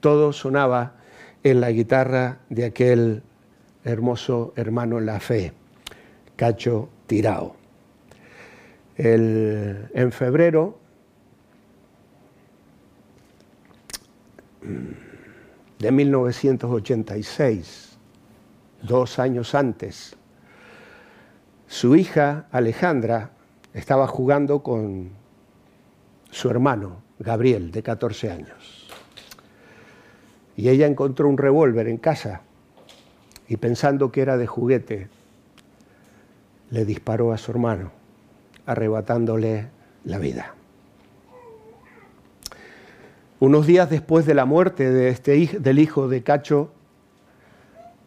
Todo 0.00 0.32
sonaba 0.32 0.96
en 1.42 1.60
la 1.60 1.70
guitarra 1.70 2.38
de 2.48 2.66
aquel 2.66 3.22
hermoso 3.84 4.52
hermano 4.56 4.98
en 4.98 5.06
la 5.06 5.20
fe, 5.20 5.52
Cacho 6.36 6.88
Tirao 7.06 7.55
en 8.98 10.12
febrero 10.12 10.78
de 15.78 15.92
1986, 15.92 17.98
dos 18.82 19.18
años 19.18 19.54
antes, 19.54 20.16
su 21.66 21.96
hija 21.96 22.46
Alejandra 22.50 23.32
estaba 23.74 24.06
jugando 24.06 24.62
con 24.62 25.10
su 26.30 26.48
hermano 26.48 27.02
Gabriel, 27.18 27.70
de 27.70 27.82
14 27.82 28.30
años. 28.30 28.88
Y 30.56 30.70
ella 30.70 30.86
encontró 30.86 31.28
un 31.28 31.36
revólver 31.36 31.88
en 31.88 31.98
casa 31.98 32.40
y 33.48 33.58
pensando 33.58 34.10
que 34.10 34.22
era 34.22 34.38
de 34.38 34.46
juguete, 34.46 35.08
le 36.70 36.86
disparó 36.86 37.32
a 37.32 37.38
su 37.38 37.50
hermano 37.50 37.95
arrebatándole 38.66 39.68
la 40.04 40.18
vida. 40.18 40.54
Unos 43.38 43.66
días 43.66 43.90
después 43.90 44.26
de 44.26 44.34
la 44.34 44.44
muerte 44.44 44.90
de 44.90 45.08
este, 45.10 45.58
del 45.60 45.78
hijo 45.78 46.08
de 46.08 46.22
Cacho, 46.22 46.72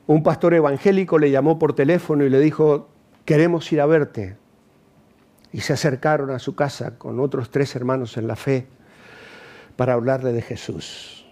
un 0.07 0.23
pastor 0.23 0.55
evangélico 0.55 1.19
le 1.19 1.29
llamó 1.29 1.59
por 1.59 1.75
teléfono 1.75 2.23
y 2.23 2.29
le 2.29 2.39
dijo, 2.39 2.89
queremos 3.25 3.71
ir 3.71 3.79
a 3.79 3.85
verte. 3.85 4.37
Y 5.51 5.61
se 5.61 5.73
acercaron 5.73 6.31
a 6.31 6.39
su 6.39 6.55
casa 6.55 6.97
con 6.97 7.19
otros 7.19 7.51
tres 7.51 7.75
hermanos 7.75 8.17
en 8.17 8.27
la 8.27 8.35
fe 8.35 8.67
para 9.75 9.93
hablarle 9.93 10.33
de 10.33 10.41
Jesús 10.41 11.27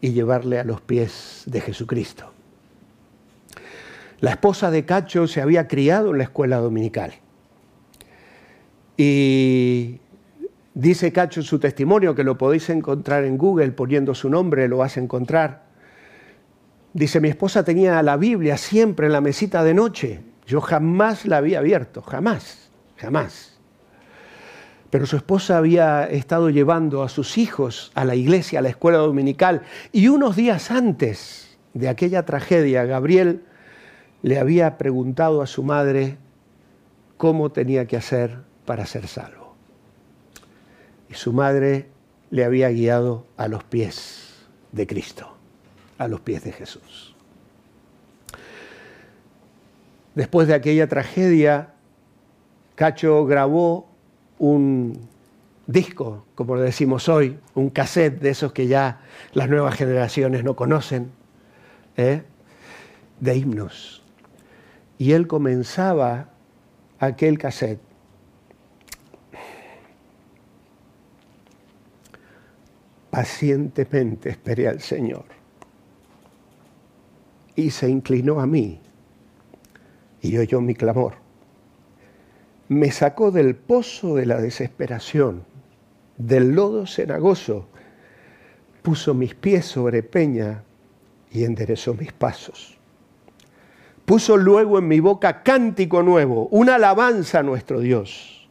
y 0.00 0.12
llevarle 0.12 0.58
a 0.58 0.64
los 0.64 0.80
pies 0.80 1.44
de 1.46 1.60
Jesucristo. 1.60 2.32
La 4.18 4.32
esposa 4.32 4.70
de 4.72 4.84
Cacho 4.84 5.28
se 5.28 5.40
había 5.40 5.68
criado 5.68 6.10
en 6.10 6.18
la 6.18 6.24
escuela 6.24 6.58
dominical. 6.58 7.14
Y 8.96 9.98
dice 10.74 11.12
Cacho 11.12 11.40
en 11.40 11.44
su 11.44 11.58
testimonio, 11.58 12.14
que 12.14 12.24
lo 12.24 12.36
podéis 12.36 12.70
encontrar 12.70 13.24
en 13.24 13.38
Google 13.38 13.72
poniendo 13.72 14.14
su 14.14 14.28
nombre, 14.28 14.68
lo 14.68 14.78
vas 14.78 14.96
a 14.96 15.00
encontrar. 15.00 15.64
Dice, 16.92 17.20
mi 17.20 17.28
esposa 17.28 17.64
tenía 17.64 18.02
la 18.02 18.16
Biblia 18.16 18.56
siempre 18.56 19.06
en 19.06 19.12
la 19.12 19.20
mesita 19.20 19.64
de 19.64 19.74
noche. 19.74 20.20
Yo 20.46 20.60
jamás 20.60 21.24
la 21.24 21.38
había 21.38 21.60
abierto, 21.60 22.02
jamás, 22.02 22.70
jamás. 22.96 23.58
Pero 24.90 25.06
su 25.06 25.16
esposa 25.16 25.56
había 25.56 26.04
estado 26.04 26.50
llevando 26.50 27.02
a 27.02 27.08
sus 27.08 27.38
hijos 27.38 27.92
a 27.94 28.04
la 28.04 28.14
iglesia, 28.14 28.58
a 28.58 28.62
la 28.62 28.68
escuela 28.68 28.98
dominical, 28.98 29.62
y 29.90 30.08
unos 30.08 30.36
días 30.36 30.70
antes 30.70 31.56
de 31.72 31.88
aquella 31.88 32.26
tragedia, 32.26 32.84
Gabriel 32.84 33.42
le 34.20 34.38
había 34.38 34.76
preguntado 34.76 35.40
a 35.40 35.46
su 35.46 35.62
madre 35.62 36.18
cómo 37.16 37.50
tenía 37.52 37.86
que 37.86 37.96
hacer 37.96 38.51
para 38.64 38.86
ser 38.86 39.06
salvo. 39.06 39.54
Y 41.10 41.14
su 41.14 41.32
madre 41.32 41.88
le 42.30 42.44
había 42.44 42.70
guiado 42.70 43.26
a 43.36 43.48
los 43.48 43.64
pies 43.64 44.46
de 44.72 44.86
Cristo, 44.86 45.36
a 45.98 46.08
los 46.08 46.20
pies 46.20 46.44
de 46.44 46.52
Jesús. 46.52 47.14
Después 50.14 50.48
de 50.48 50.54
aquella 50.54 50.88
tragedia, 50.88 51.74
Cacho 52.74 53.24
grabó 53.26 53.88
un 54.38 55.08
disco, 55.66 56.24
como 56.34 56.56
lo 56.56 56.62
decimos 56.62 57.08
hoy, 57.08 57.38
un 57.54 57.70
cassette 57.70 58.20
de 58.20 58.30
esos 58.30 58.52
que 58.52 58.66
ya 58.66 59.00
las 59.32 59.48
nuevas 59.48 59.74
generaciones 59.74 60.44
no 60.44 60.56
conocen, 60.56 61.10
¿eh? 61.96 62.22
de 63.20 63.36
himnos. 63.36 64.02
Y 64.98 65.12
él 65.12 65.26
comenzaba 65.26 66.28
aquel 66.98 67.38
cassette 67.38 67.80
pacientemente 73.12 74.30
esperé 74.30 74.68
al 74.68 74.80
Señor. 74.80 75.26
Y 77.54 77.70
se 77.70 77.90
inclinó 77.90 78.40
a 78.40 78.46
mí 78.46 78.80
y 80.22 80.38
oyó 80.38 80.62
mi 80.62 80.74
clamor. 80.74 81.16
Me 82.68 82.90
sacó 82.90 83.30
del 83.30 83.54
pozo 83.54 84.14
de 84.14 84.24
la 84.24 84.40
desesperación, 84.40 85.44
del 86.16 86.54
lodo 86.54 86.86
cenagoso, 86.86 87.68
puso 88.80 89.12
mis 89.12 89.34
pies 89.34 89.66
sobre 89.66 90.02
peña 90.02 90.64
y 91.30 91.44
enderezó 91.44 91.92
mis 91.92 92.14
pasos. 92.14 92.78
Puso 94.06 94.38
luego 94.38 94.78
en 94.78 94.88
mi 94.88 95.00
boca 95.00 95.42
cántico 95.42 96.02
nuevo, 96.02 96.48
una 96.48 96.76
alabanza 96.76 97.40
a 97.40 97.42
nuestro 97.42 97.80
Dios. 97.80 98.48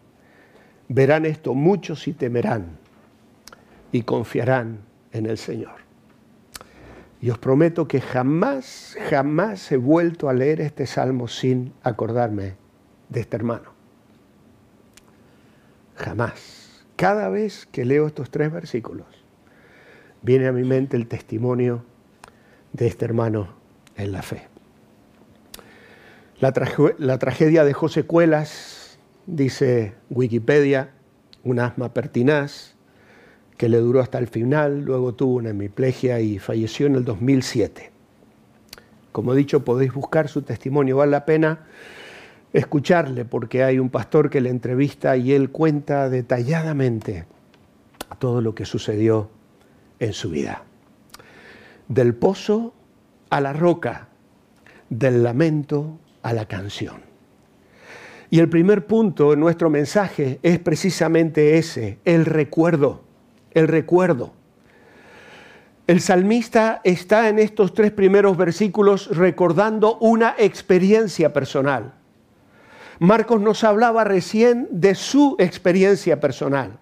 Verán 0.88 1.26
esto 1.26 1.56
muchos 1.56 2.08
y 2.08 2.14
temerán 2.14 2.81
y 3.92 4.04
confiarán 4.04 4.80
en 5.12 5.26
el 5.26 5.38
Señor. 5.38 5.82
Y 7.22 7.30
os 7.30 7.38
prometo 7.38 7.88
que 7.88 8.02
jamás, 8.02 8.98
jamás 9.10 9.72
he 9.72 9.78
vuelto 9.78 10.30
a 10.30 10.34
leer 10.34 10.60
este 10.62 10.88
salmo 10.88 11.28
sin 11.28 11.74
acordarme 11.84 12.56
de 13.10 13.20
este 13.20 13.36
hermano. 13.36 13.74
Jamás. 15.96 16.84
Cada 16.96 17.30
vez 17.30 17.68
que 17.72 17.86
leo 17.86 18.08
estos 18.08 18.32
tres 18.32 18.52
versículos, 18.52 19.08
viene 20.22 20.48
a 20.48 20.52
mi 20.52 20.64
mente 20.64 20.98
el 20.98 21.08
testimonio 21.08 21.84
de 22.74 22.88
este 22.88 23.06
hermano 23.06 23.54
en 23.98 24.12
la 24.12 24.22
fe. 24.22 24.48
La, 26.40 26.52
tragedia 27.20 27.64
dejó 27.64 27.88
secuelas, 27.88 28.98
dice 29.28 29.94
Wikipedia, 30.10 30.92
un 31.44 31.60
asma 31.60 31.94
pertinaz 31.94 32.76
que 33.58 33.70
le 33.70 33.78
duró 33.78 34.00
hasta 34.00 34.18
el 34.18 34.28
final, 34.28 34.82
luego 34.82 35.14
tuvo 35.14 35.36
una 35.36 35.50
hemiplegia 35.50 36.20
y 36.20 36.40
falleció 36.40 36.88
en 36.88 36.96
el 36.96 37.06
2007. 37.06 37.92
Como 39.12 39.34
he 39.34 39.38
dicho, 39.38 39.64
podéis 39.64 39.94
buscar 39.94 40.28
su 40.30 40.42
testimonio, 40.42 40.98
vale 40.98 41.12
la 41.12 41.26
pena 41.26 41.66
escucharle 42.54 43.26
porque 43.26 43.64
hay 43.64 43.80
un 43.80 43.90
pastor 43.90 44.30
que 44.30 44.42
le 44.42 44.50
entrevista 44.50 45.16
y 45.16 45.32
él 45.34 45.52
cuenta 45.52 46.10
detalladamente 46.10 47.26
todo 48.20 48.42
lo 48.42 48.54
que 48.56 48.66
sucedió 48.66 49.30
en 50.00 50.14
su 50.14 50.30
vida. 50.30 50.64
Del 51.88 52.14
pozo 52.14 52.74
a 53.30 53.42
la 53.42 53.54
roca, 53.54 54.10
del 54.90 55.24
lamento 55.24 56.00
a 56.22 56.34
la 56.34 56.46
canción. 56.46 57.02
Y 58.30 58.40
el 58.40 58.48
primer 58.48 58.86
punto 58.86 59.34
en 59.34 59.40
nuestro 59.40 59.70
mensaje 59.70 60.40
es 60.44 60.60
precisamente 60.60 61.58
ese, 61.58 62.00
el 62.06 62.26
recuerdo, 62.26 63.01
el 63.54 63.68
recuerdo. 63.68 64.34
El 65.88 66.00
salmista 66.00 66.80
está 66.84 67.28
en 67.28 67.40
estos 67.40 67.74
tres 67.74 67.92
primeros 67.92 68.38
versículos 68.38 69.16
recordando 69.16 69.98
una 69.98 70.36
experiencia 70.38 71.34
personal. 71.34 71.94
Marcos 73.00 73.42
nos 73.42 73.64
hablaba 73.64 74.04
recién 74.04 74.68
de 74.72 74.96
su 74.96 75.36
experiencia 75.40 76.20
personal. 76.20 76.78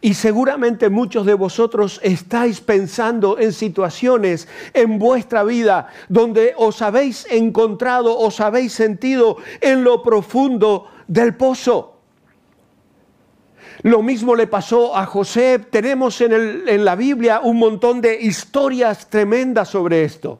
Y 0.00 0.14
seguramente 0.14 0.88
muchos 0.90 1.26
de 1.26 1.34
vosotros 1.34 2.00
estáis 2.02 2.60
pensando 2.60 3.38
en 3.38 3.52
situaciones 3.52 4.48
en 4.72 4.98
vuestra 4.98 5.44
vida 5.44 5.88
donde 6.08 6.54
os 6.56 6.82
habéis 6.82 7.26
encontrado, 7.30 8.18
os 8.18 8.40
habéis 8.40 8.72
sentido 8.72 9.36
en 9.60 9.84
lo 9.84 10.02
profundo 10.02 10.86
del 11.08 11.34
pozo. 11.34 11.93
Lo 13.84 14.02
mismo 14.02 14.34
le 14.34 14.46
pasó 14.46 14.96
a 14.96 15.04
José. 15.04 15.58
Tenemos 15.58 16.18
en, 16.22 16.32
en 16.66 16.84
la 16.86 16.96
Biblia 16.96 17.40
un 17.42 17.58
montón 17.58 18.00
de 18.00 18.18
historias 18.18 19.10
tremendas 19.10 19.68
sobre 19.68 20.04
esto. 20.04 20.38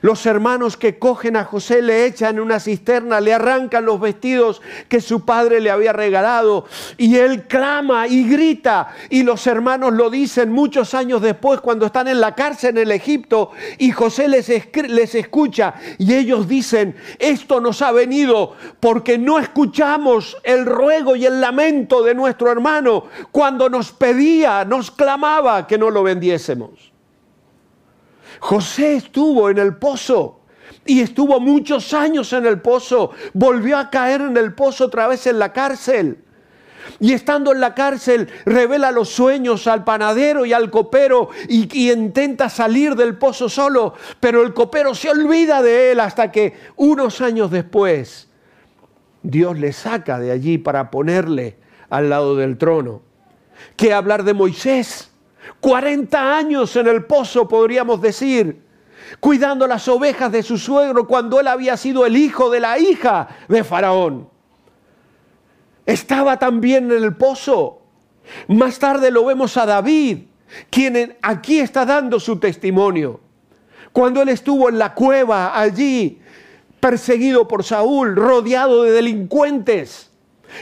Los 0.00 0.24
hermanos 0.26 0.76
que 0.76 0.98
cogen 0.98 1.36
a 1.36 1.44
José 1.44 1.82
le 1.82 2.06
echan 2.06 2.36
en 2.36 2.40
una 2.40 2.60
cisterna, 2.60 3.20
le 3.20 3.34
arrancan 3.34 3.84
los 3.84 4.00
vestidos 4.00 4.62
que 4.88 5.00
su 5.00 5.24
padre 5.24 5.60
le 5.60 5.70
había 5.70 5.92
regalado 5.92 6.66
y 6.96 7.16
él 7.16 7.46
clama 7.46 8.06
y 8.08 8.28
grita 8.28 8.94
y 9.08 9.22
los 9.22 9.46
hermanos 9.46 9.92
lo 9.92 10.10
dicen 10.10 10.52
muchos 10.52 10.94
años 10.94 11.22
después 11.22 11.60
cuando 11.60 11.86
están 11.86 12.08
en 12.08 12.20
la 12.20 12.34
cárcel 12.34 12.70
en 12.70 12.78
el 12.78 12.92
Egipto 12.92 13.50
y 13.78 13.90
José 13.90 14.28
les, 14.28 14.50
les 14.88 15.14
escucha 15.14 15.74
y 15.98 16.14
ellos 16.14 16.48
dicen, 16.48 16.96
esto 17.18 17.60
nos 17.60 17.82
ha 17.82 17.92
venido 17.92 18.54
porque 18.80 19.18
no 19.18 19.38
escuchamos 19.38 20.36
el 20.44 20.66
ruego 20.66 21.16
y 21.16 21.26
el 21.26 21.40
lamento 21.40 22.02
de 22.02 22.14
nuestro 22.14 22.50
hermano 22.50 23.04
cuando 23.30 23.68
nos 23.68 23.92
pedía, 23.92 24.64
nos 24.64 24.90
clamaba 24.90 25.66
que 25.66 25.78
no 25.78 25.90
lo 25.90 26.02
vendiésemos. 26.02 26.89
José 28.40 28.96
estuvo 28.96 29.50
en 29.50 29.58
el 29.58 29.76
pozo 29.76 30.40
y 30.84 31.00
estuvo 31.00 31.38
muchos 31.40 31.92
años 31.94 32.32
en 32.32 32.46
el 32.46 32.60
pozo. 32.60 33.12
Volvió 33.34 33.78
a 33.78 33.90
caer 33.90 34.22
en 34.22 34.36
el 34.36 34.54
pozo 34.54 34.86
otra 34.86 35.06
vez 35.06 35.26
en 35.26 35.38
la 35.38 35.52
cárcel. 35.52 36.24
Y 36.98 37.12
estando 37.12 37.52
en 37.52 37.60
la 37.60 37.74
cárcel, 37.74 38.28
revela 38.44 38.90
los 38.90 39.10
sueños 39.10 39.66
al 39.66 39.84
panadero 39.84 40.44
y 40.44 40.52
al 40.52 40.70
copero 40.70 41.28
y, 41.48 41.90
intenta 41.90 42.48
salir 42.48 42.96
del 42.96 43.16
pozo 43.16 43.48
solo, 43.48 43.94
pero 44.18 44.42
el 44.42 44.54
copero 44.54 44.94
se 44.94 45.10
olvida 45.10 45.62
de 45.62 45.92
él 45.92 46.00
hasta 46.00 46.32
que 46.32 46.54
unos 46.76 47.20
años 47.20 47.50
después 47.50 48.28
Dios 49.22 49.58
le 49.58 49.72
saca 49.72 50.18
de 50.18 50.32
allí 50.32 50.58
para 50.58 50.90
ponerle 50.90 51.58
al 51.90 52.10
lado 52.10 52.36
del 52.36 52.56
trono. 52.56 53.02
¿Qué 53.76 53.92
hablar 53.92 54.24
de 54.24 54.34
Moisés? 54.34 55.09
40 55.60 56.36
años 56.36 56.76
en 56.76 56.86
el 56.86 57.04
pozo, 57.04 57.48
podríamos 57.48 58.00
decir, 58.00 58.62
cuidando 59.18 59.66
las 59.66 59.88
ovejas 59.88 60.30
de 60.30 60.42
su 60.42 60.58
suegro 60.58 61.06
cuando 61.06 61.40
él 61.40 61.48
había 61.48 61.76
sido 61.76 62.06
el 62.06 62.16
hijo 62.16 62.50
de 62.50 62.60
la 62.60 62.78
hija 62.78 63.28
de 63.48 63.64
Faraón. 63.64 64.28
Estaba 65.86 66.38
también 66.38 66.92
en 66.92 67.02
el 67.02 67.16
pozo. 67.16 67.82
Más 68.48 68.78
tarde 68.78 69.10
lo 69.10 69.24
vemos 69.24 69.56
a 69.56 69.66
David, 69.66 70.18
quien 70.70 71.16
aquí 71.22 71.58
está 71.58 71.84
dando 71.84 72.20
su 72.20 72.38
testimonio. 72.38 73.20
Cuando 73.92 74.22
él 74.22 74.28
estuvo 74.28 74.68
en 74.68 74.78
la 74.78 74.94
cueva 74.94 75.58
allí, 75.58 76.20
perseguido 76.78 77.48
por 77.48 77.64
Saúl, 77.64 78.14
rodeado 78.14 78.84
de 78.84 78.92
delincuentes. 78.92 80.10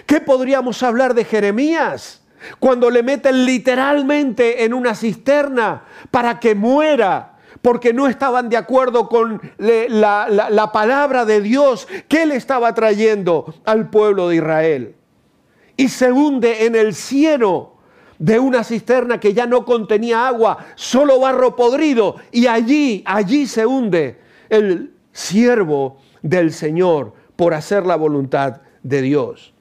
¿Qué 0.07 0.21
podríamos 0.21 0.83
hablar 0.83 1.15
de 1.15 1.25
Jeremías? 1.25 2.18
Cuando 2.59 2.91
le 2.91 3.03
meten 3.03 3.45
literalmente 3.45 4.65
en 4.65 4.75
una 4.75 4.95
cisterna 4.95 5.85
para 6.11 6.39
que 6.41 6.55
muera, 6.55 7.39
porque 7.63 7.93
no 7.93 8.07
estaban 8.07 8.49
de 8.49 8.57
acuerdo 8.57 9.09
con 9.09 9.41
la, 9.59 10.71
palabra 10.73 11.25
de 11.25 11.41
Dios 11.41 11.89
que 12.09 12.23
él 12.23 12.33
estaba 12.33 12.75
trayendo 12.75 13.55
al 13.65 13.91
pueblo 13.91 14.29
de 14.29 14.37
Israel. 14.37 14.95
Y 15.77 15.89
se 15.89 16.13
hunde 16.13 16.67
en 16.67 16.75
el 16.75 16.95
cielo 16.95 17.75
de 18.19 18.39
una 18.39 18.65
cisterna 18.65 19.21
que 19.21 19.33
ya 19.33 19.47
no 19.47 19.65
contenía 19.65 20.27
agua, 20.27 20.59
solo 20.75 21.21
barro 21.21 21.55
podrido, 21.55 22.17
y 22.33 22.47
allí, 22.47 23.03
allí 23.07 23.47
se 23.47 23.65
hunde 23.65 24.19
el 24.49 24.93
siervo 25.13 25.99
del 26.23 26.53
Señor 26.53 27.15
por 27.37 27.55
hacer 27.55 27.87
la 27.87 27.97
voluntad 27.97 28.61
de 28.83 29.03
Dios. 29.03 29.55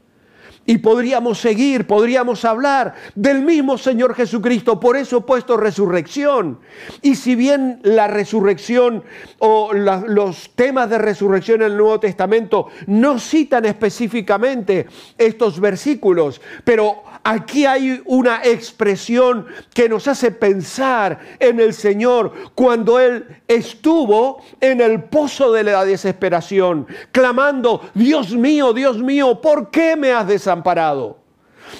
Y 0.68 0.80
podríamos 0.80 1.40
seguir, 1.40 1.88
podríamos 1.88 2.46
hablar 2.46 2.94
del 3.16 3.42
mismo 3.42 3.78
Señor 3.78 4.14
Jesucristo. 4.14 4.80
Por 4.80 4.98
eso 4.98 5.18
he 5.18 5.22
puesto 5.22 5.58
resurrección. 5.58 6.60
Y 7.02 7.16
si 7.16 7.36
bien 7.36 7.80
la 7.84 8.08
resurrección 8.08 9.04
o 9.40 9.72
los 9.74 10.52
temas 10.56 10.90
de 10.90 10.98
resurrección 10.98 11.62
en 11.62 11.72
el 11.72 11.78
Nuevo 11.78 12.02
Testamento 12.02 12.68
no 12.86 13.18
citan 13.18 13.64
específicamente 13.64 14.88
estos 15.18 15.60
versículos, 15.62 16.42
pero 16.66 17.02
aquí 17.28 17.66
hay 17.66 18.02
una 18.06 18.42
expresión 18.44 19.48
que 19.74 19.90
nos 19.90 20.08
hace 20.08 20.32
pensar 20.32 21.20
en 21.40 21.60
el 21.60 21.74
Señor 21.74 22.32
cuando 22.56 23.00
Él 23.00 23.26
estuvo 23.48 24.42
en 24.62 24.80
el 24.80 25.04
pozo 25.04 25.52
de 25.52 25.64
la 25.64 25.84
desesperación, 25.84 26.88
clamando, 27.12 27.82
Dios 27.94 28.32
mío, 28.32 28.72
Dios 28.72 29.00
mío, 29.00 29.42
¿por 29.42 29.70
qué 29.70 29.96
me 29.98 30.14
has 30.14 30.28
desamparado? 30.28 30.68
parado, 30.68 31.18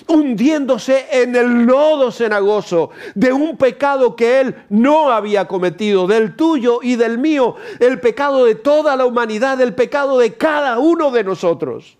hundiéndose 0.08 1.08
en 1.12 1.36
el 1.36 1.66
lodo 1.66 2.10
cenagoso 2.10 2.92
de 3.16 3.34
un 3.34 3.58
pecado 3.58 4.16
que 4.16 4.40
él 4.40 4.56
no 4.70 5.12
había 5.12 5.46
cometido, 5.46 6.08
del 6.08 6.38
tuyo 6.38 6.80
y 6.82 6.96
del 6.96 7.18
mío, 7.18 7.56
el 7.80 8.00
pecado 8.00 8.46
de 8.46 8.56
toda 8.56 8.96
la 8.96 9.06
humanidad, 9.06 9.60
el 9.60 9.76
pecado 9.76 10.20
de 10.20 10.36
cada 10.36 10.80
uno 10.80 11.12
de 11.12 11.26
nosotros. 11.26 11.98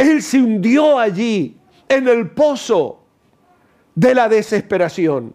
Él 0.00 0.22
se 0.22 0.38
hundió 0.38 0.98
allí, 0.98 1.58
en 1.86 2.08
el 2.08 2.30
pozo 2.30 3.02
de 3.94 4.14
la 4.14 4.30
desesperación, 4.30 5.34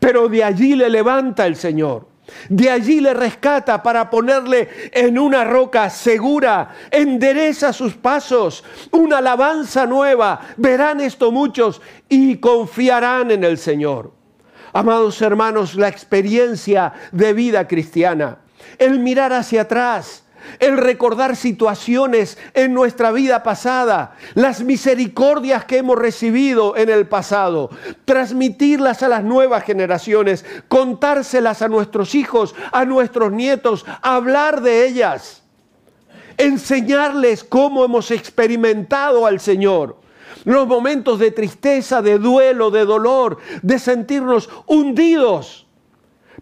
pero 0.00 0.30
de 0.30 0.42
allí 0.42 0.74
le 0.74 0.88
levanta 0.88 1.44
el 1.44 1.56
Señor. 1.56 2.08
De 2.48 2.70
allí 2.70 3.00
le 3.00 3.12
rescata 3.12 3.82
para 3.82 4.08
ponerle 4.08 4.70
en 4.92 5.18
una 5.18 5.44
roca 5.44 5.90
segura, 5.90 6.74
endereza 6.90 7.74
sus 7.74 7.92
pasos, 7.92 8.64
una 8.92 9.18
alabanza 9.18 9.84
nueva. 9.84 10.40
Verán 10.56 11.02
esto 11.02 11.30
muchos 11.30 11.82
y 12.08 12.36
confiarán 12.36 13.30
en 13.30 13.44
el 13.44 13.58
Señor. 13.58 14.14
Amados 14.72 15.20
hermanos, 15.20 15.74
la 15.74 15.88
experiencia 15.88 16.94
de 17.10 17.34
vida 17.34 17.68
cristiana, 17.68 18.38
el 18.78 19.00
mirar 19.00 19.34
hacia 19.34 19.62
atrás, 19.62 20.24
el 20.58 20.78
recordar 20.78 21.36
situaciones 21.36 22.38
en 22.54 22.74
nuestra 22.74 23.12
vida 23.12 23.42
pasada, 23.42 24.16
las 24.34 24.62
misericordias 24.62 25.64
que 25.64 25.78
hemos 25.78 25.98
recibido 25.98 26.76
en 26.76 26.88
el 26.90 27.06
pasado, 27.06 27.70
transmitirlas 28.04 29.02
a 29.02 29.08
las 29.08 29.24
nuevas 29.24 29.64
generaciones, 29.64 30.44
contárselas 30.68 31.62
a 31.62 31.68
nuestros 31.68 32.14
hijos, 32.14 32.54
a 32.72 32.84
nuestros 32.84 33.32
nietos, 33.32 33.84
hablar 34.02 34.62
de 34.62 34.86
ellas, 34.86 35.42
enseñarles 36.36 37.44
cómo 37.44 37.84
hemos 37.84 38.10
experimentado 38.10 39.26
al 39.26 39.40
Señor. 39.40 40.00
Los 40.44 40.66
momentos 40.66 41.18
de 41.18 41.30
tristeza, 41.30 42.02
de 42.02 42.18
duelo, 42.18 42.70
de 42.70 42.84
dolor, 42.84 43.38
de 43.62 43.78
sentirnos 43.78 44.50
hundidos 44.66 45.61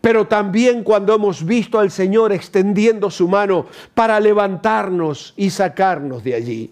pero 0.01 0.27
también 0.27 0.83
cuando 0.83 1.15
hemos 1.15 1.45
visto 1.45 1.79
al 1.79 1.91
Señor 1.91 2.33
extendiendo 2.33 3.11
su 3.11 3.29
mano 3.29 3.67
para 3.95 4.19
levantarnos 4.21 5.35
y 5.37 5.51
sacarnos 5.51 6.25
de 6.25 6.35
allí. 6.35 6.71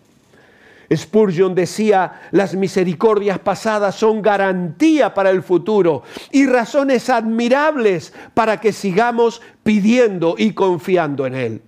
Spurgeon 0.94 1.54
decía, 1.54 2.22
las 2.30 2.54
misericordias 2.54 3.38
pasadas 3.38 3.94
son 3.94 4.22
garantía 4.22 5.12
para 5.12 5.30
el 5.30 5.42
futuro 5.42 6.02
y 6.30 6.46
razones 6.46 7.10
admirables 7.10 8.14
para 8.32 8.58
que 8.58 8.72
sigamos 8.72 9.42
pidiendo 9.62 10.34
y 10.38 10.52
confiando 10.52 11.26
en 11.26 11.34
Él 11.34 11.62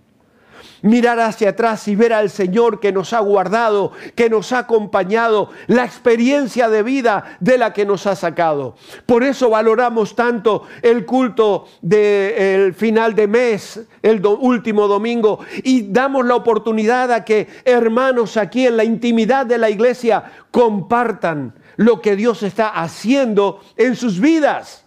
mirar 0.83 1.21
hacia 1.21 1.51
atrás 1.51 1.87
y 1.88 1.97
ver 1.97 2.12
al 2.12 2.31
Señor 2.31 2.81
que 2.81 2.93
nos 2.93 3.12
ha 3.12 3.21
guardado, 3.21 3.93
que 4.14 4.31
nos 4.31 4.53
ha 4.53 4.61
acompañado, 4.61 5.51
la 5.66 5.85
experiencia 5.85 6.69
de 6.69 6.83
vida 6.83 7.37
de 7.40 7.59
la 7.59 7.73
que 7.73 7.85
nos 7.85 8.07
ha 8.07 8.16
sacado. 8.16 8.77
Por 9.07 9.23
eso 9.23 9.51
valoramos 9.51 10.14
tanto 10.14 10.64
el 10.83 11.05
culto 11.05 11.66
del 11.83 12.75
final 12.75 13.14
de 13.14 13.27
mes, 13.27 13.81
el 14.03 14.25
último 14.27 14.88
domingo, 14.88 15.40
y 15.62 15.83
damos 15.90 16.27
la 16.27 16.37
oportunidad 16.37 17.12
a 17.12 17.25
que 17.25 17.49
hermanos 17.64 18.37
aquí 18.37 18.66
en 18.66 18.77
la 18.77 18.85
intimidad 18.85 19.47
de 19.47 19.59
la 19.59 19.71
iglesia 19.71 20.25
compartan 20.51 21.55
lo 21.77 22.01
que 22.01 22.16
Dios 22.16 22.43
está 22.43 22.69
haciendo 22.69 23.61
en 23.77 23.97
sus 23.97 24.21
vidas. 24.21 24.85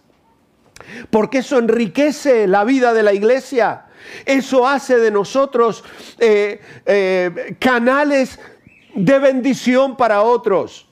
Porque 1.10 1.38
eso 1.38 1.58
enriquece 1.58 2.46
la 2.46 2.64
vida 2.64 2.92
de 2.92 3.02
la 3.02 3.12
iglesia. 3.12 3.86
Eso 4.24 4.66
hace 4.66 4.98
de 4.98 5.10
nosotros 5.10 5.84
eh, 6.18 6.60
eh, 6.86 7.56
canales 7.58 8.38
de 8.94 9.18
bendición 9.18 9.96
para 9.96 10.22
otros. 10.22 10.88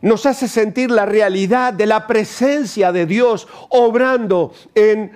Nos 0.00 0.26
hace 0.26 0.48
sentir 0.48 0.90
la 0.90 1.06
realidad 1.06 1.72
de 1.72 1.86
la 1.86 2.06
presencia 2.06 2.90
de 2.90 3.06
Dios 3.06 3.46
obrando 3.68 4.52
en 4.74 5.12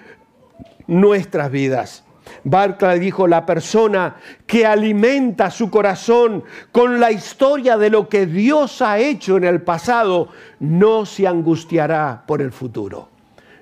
nuestras 0.87 1.51
vidas. 1.51 2.05
Barclay 2.45 3.01
dijo, 3.01 3.27
la 3.27 3.45
persona 3.45 4.17
que 4.47 4.67
alimenta 4.67 5.51
su 5.51 5.71
corazón 5.71 6.45
con 6.71 7.01
la 7.01 7.11
historia 7.11 7.77
de 7.77 7.91
lo 7.91 8.09
que 8.09 8.27
Dios 8.27 8.83
ha 8.83 8.99
hecho 8.99 9.37
en 9.37 9.45
el 9.45 9.63
pasado, 9.63 10.29
no 10.61 11.07
se 11.07 11.27
angustiará 11.27 12.25
por 12.27 12.43
el 12.43 12.53
futuro. 12.53 13.09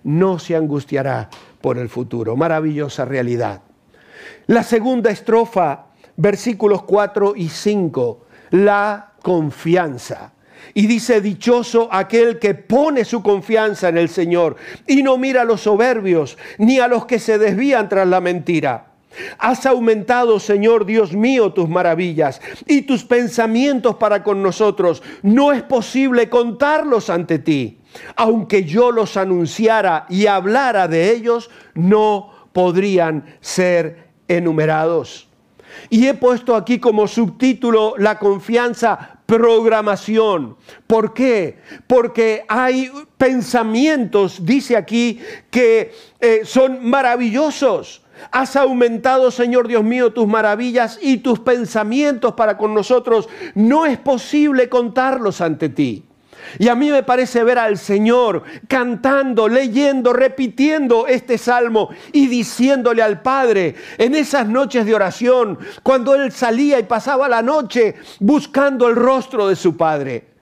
No 0.03 0.39
se 0.39 0.55
angustiará 0.55 1.31
por 1.61 1.79
el 1.79 1.89
futuro. 1.89 2.37
Maravillosa 2.37 3.07
realidad. 3.07 3.63
La 4.47 4.63
segunda 4.63 5.11
estrofa, 5.11 5.87
versículos 6.17 6.83
4 6.83 7.35
y 7.37 7.49
5, 7.49 8.27
la 8.51 9.13
confianza. 9.23 10.33
Y 10.73 10.87
dice, 10.87 11.21
dichoso 11.21 11.89
aquel 11.93 12.39
que 12.39 12.55
pone 12.55 13.05
su 13.05 13.23
confianza 13.23 13.89
en 13.89 13.99
el 13.99 14.09
Señor 14.09 14.57
y 14.87 15.03
no 15.03 15.19
mira 15.19 15.43
a 15.43 15.45
los 15.45 15.63
soberbios 15.63 16.39
ni 16.59 16.79
a 16.79 16.89
los 16.89 17.05
que 17.07 17.19
se 17.19 17.39
desvían 17.39 17.89
tras 17.89 18.09
la 18.09 18.21
mentira. 18.21 18.95
Has 19.39 19.67
aumentado, 19.67 20.41
Señor 20.41 20.87
Dios 20.87 21.13
mío, 21.13 21.53
tus 21.53 21.69
maravillas 21.69 22.41
y 22.67 22.83
tus 22.83 23.05
pensamientos 23.05 23.97
para 23.97 24.23
con 24.23 24.43
nosotros. 24.43 25.03
No 25.23 25.53
es 25.53 25.63
posible 25.63 26.29
contarlos 26.29 27.11
ante 27.11 27.39
ti. 27.39 27.79
Aunque 28.17 28.65
yo 28.65 28.91
los 28.91 29.17
anunciara 29.17 30.07
y 30.09 30.27
hablara 30.27 30.89
de 30.89 31.13
ellos, 31.13 31.51
no 31.75 32.31
podrían 32.53 33.25
ser 33.41 34.05
enumerados. 34.29 35.29
Y 35.91 36.07
he 36.07 36.15
puesto 36.15 36.55
aquí 36.55 36.79
como 36.79 37.09
subtítulo 37.09 37.95
la 37.99 38.19
confianza 38.19 39.19
programación. 39.27 40.57
¿Por 40.87 41.15
qué? 41.15 41.59
Porque 41.87 42.45
hay 42.49 42.91
pensamientos, 43.17 44.45
dice 44.45 44.77
aquí, 44.77 45.21
que 45.51 45.93
eh, 46.21 46.43
son 46.45 46.89
maravillosos. 46.89 48.03
Has 48.31 48.57
aumentado, 48.57 49.31
Señor 49.31 49.67
Dios 49.67 49.83
mío, 49.83 50.13
tus 50.13 50.27
maravillas 50.27 50.99
y 51.03 51.19
tus 51.19 51.41
pensamientos 51.41 52.35
para 52.35 52.57
con 52.57 52.73
nosotros. 52.73 53.29
No 53.55 53.87
es 53.87 53.99
posible 53.99 54.69
contarlos 54.69 55.41
ante 55.41 55.69
ti. 55.69 56.05
Y 56.59 56.69
a 56.69 56.75
mí 56.75 56.91
me 56.91 57.03
parece 57.03 57.45
ver 57.45 57.59
al 57.59 57.79
Señor 57.79 58.43
cantando, 58.69 59.49
leyendo, 59.49 60.13
repitiendo 60.13 61.07
este 61.07 61.39
salmo 61.39 61.91
y 62.13 62.27
diciéndole 62.27 63.03
al 63.03 63.23
Padre 63.23 63.75
en 63.99 64.15
esas 64.15 64.47
noches 64.47 64.87
de 64.87 64.95
oración, 64.95 65.59
cuando 65.83 66.15
Él 66.15 66.33
salía 66.33 66.79
y 66.79 66.85
pasaba 66.85 67.29
la 67.29 67.43
noche 67.43 67.95
buscando 68.21 68.89
el 68.89 68.97
rostro 68.97 69.49
de 69.49 69.57
su 69.57 69.77
Padre 69.77 70.34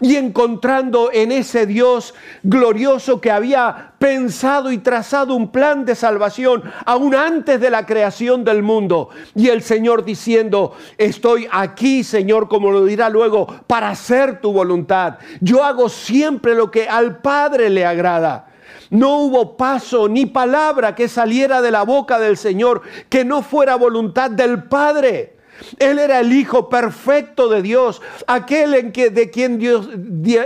y 0.00 0.16
encontrando 0.16 1.10
en 1.12 1.32
ese 1.32 1.66
Dios 1.66 2.14
glorioso 2.42 3.20
que 3.20 3.30
había 3.30 3.92
pensado 3.98 4.72
y 4.72 4.78
trazado 4.78 5.34
un 5.34 5.52
plan 5.52 5.84
de 5.84 5.94
salvación 5.94 6.62
aún 6.84 7.14
antes 7.14 7.60
de 7.60 7.70
la 7.70 7.86
creación 7.86 8.44
del 8.44 8.62
mundo. 8.62 9.10
Y 9.34 9.48
el 9.48 9.62
Señor 9.62 10.04
diciendo, 10.04 10.74
estoy 10.98 11.46
aquí, 11.50 12.04
Señor, 12.04 12.48
como 12.48 12.70
lo 12.70 12.84
dirá 12.84 13.08
luego, 13.08 13.46
para 13.66 13.90
hacer 13.90 14.40
tu 14.40 14.52
voluntad. 14.52 15.18
Yo 15.40 15.64
hago 15.64 15.88
siempre 15.88 16.54
lo 16.54 16.70
que 16.70 16.88
al 16.88 17.18
Padre 17.18 17.70
le 17.70 17.86
agrada. 17.86 18.48
No 18.90 19.18
hubo 19.20 19.56
paso 19.56 20.08
ni 20.08 20.26
palabra 20.26 20.94
que 20.94 21.08
saliera 21.08 21.62
de 21.62 21.70
la 21.70 21.82
boca 21.82 22.18
del 22.18 22.36
Señor 22.36 22.82
que 23.08 23.24
no 23.24 23.42
fuera 23.42 23.76
voluntad 23.76 24.30
del 24.30 24.64
Padre. 24.64 25.36
Él 25.78 25.98
era 25.98 26.20
el 26.20 26.32
Hijo 26.32 26.68
perfecto 26.68 27.48
de 27.48 27.62
Dios, 27.62 28.00
aquel 28.26 28.74
en 28.74 28.92
que, 28.92 29.10
de 29.10 29.30
quien 29.30 29.58
Dios, 29.58 29.88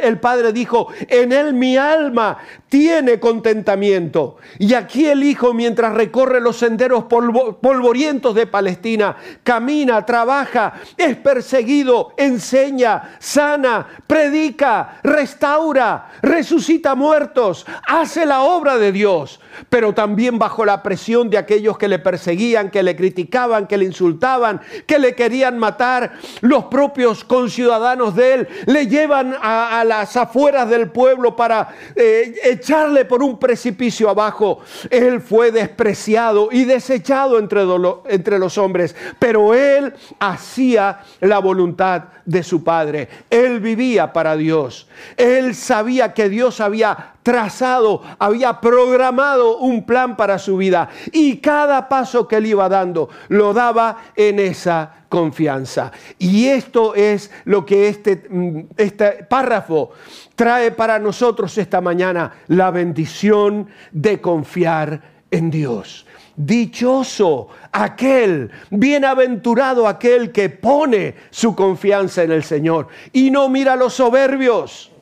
el 0.02 0.20
Padre 0.20 0.52
dijo, 0.52 0.88
en 1.08 1.32
él 1.32 1.54
mi 1.54 1.76
alma 1.76 2.38
tiene 2.68 3.20
contentamiento. 3.20 4.36
Y 4.58 4.74
aquí 4.74 5.06
el 5.06 5.22
Hijo, 5.22 5.54
mientras 5.54 5.94
recorre 5.94 6.40
los 6.40 6.56
senderos 6.56 7.04
polvorientos 7.04 8.34
de 8.34 8.46
Palestina, 8.46 9.16
camina, 9.42 10.04
trabaja, 10.04 10.74
es 10.96 11.16
perseguido, 11.16 12.12
enseña, 12.16 13.16
sana, 13.18 13.86
predica, 14.06 15.00
restaura, 15.02 16.12
resucita 16.22 16.94
muertos, 16.94 17.66
hace 17.86 18.26
la 18.26 18.42
obra 18.42 18.78
de 18.78 18.92
Dios, 18.92 19.40
pero 19.68 19.94
también 19.94 20.38
bajo 20.38 20.64
la 20.64 20.82
presión 20.82 21.30
de 21.30 21.38
aquellos 21.38 21.78
que 21.78 21.88
le 21.88 21.98
perseguían, 21.98 22.70
que 22.70 22.82
le 22.82 22.96
criticaban, 22.96 23.66
que 23.66 23.76
le 23.76 23.84
insultaban, 23.84 24.60
que 24.86 24.98
le 24.98 25.14
querían 25.14 25.58
matar, 25.58 26.14
los 26.40 26.64
propios 26.64 27.24
conciudadanos 27.24 28.16
de 28.16 28.34
él 28.34 28.48
le 28.66 28.86
llevan 28.86 29.36
a, 29.40 29.84
las 29.86 30.16
afueras 30.16 30.68
del 30.68 30.90
pueblo 30.90 31.36
para 31.36 31.68
eh, 31.94 32.55
echarle 32.56 33.04
por 33.04 33.22
un 33.22 33.38
precipicio 33.38 34.10
abajo. 34.10 34.60
Él 34.90 35.20
fue 35.20 35.50
despreciado 35.50 36.48
y 36.50 36.64
desechado 36.64 37.38
entre, 37.38 38.38
los 38.38 38.58
hombres, 38.58 38.94
pero 39.18 39.54
él 39.54 39.94
hacía 40.18 41.00
la 41.20 41.38
voluntad 41.38 42.04
de 42.24 42.42
su 42.42 42.64
Padre. 42.64 43.08
Él 43.30 43.60
vivía 43.60 44.12
para 44.12 44.36
Dios. 44.36 44.88
Él 45.16 45.54
sabía 45.54 46.12
que 46.12 46.28
Dios 46.28 46.60
había 46.60 47.14
trazado, 47.22 48.02
había 48.18 48.60
programado 48.60 49.58
un 49.58 49.84
plan 49.84 50.16
para 50.16 50.38
su 50.38 50.56
vida 50.56 50.88
y 51.10 51.38
cada 51.38 51.88
paso 51.88 52.28
que 52.28 52.36
él 52.36 52.46
iba 52.46 52.68
dando 52.68 53.08
lo 53.28 53.52
daba 53.52 53.96
en 54.14 54.38
esa 54.38 55.06
confianza. 55.08 55.92
Y 56.18 56.46
esto 56.46 56.94
es 56.94 57.30
lo 57.44 57.64
que 57.64 57.88
este, 57.88 58.26
mm, 58.28 58.60
este 58.76 59.24
párrafo 59.28 59.90
trae 60.36 60.70
para 60.70 60.98
nosotros 60.98 61.58
esta 61.58 61.80
mañana, 61.80 62.32
la 62.46 62.70
bendición 62.70 63.68
de 63.90 64.20
confiar 64.20 65.02
en 65.30 65.50
Dios. 65.50 66.06
Dichoso 66.36 67.48
aquel, 67.72 68.50
bienaventurado 68.70 69.88
aquel 69.88 70.30
que 70.32 70.50
pone 70.50 71.14
su 71.30 71.56
confianza 71.56 72.22
en 72.22 72.30
el 72.30 72.44
Señor 72.44 72.88
y 73.12 73.30
no 73.30 73.48
mira 73.48 73.72
a 73.72 73.76
los 73.76 73.94
soberbios. 73.94 74.92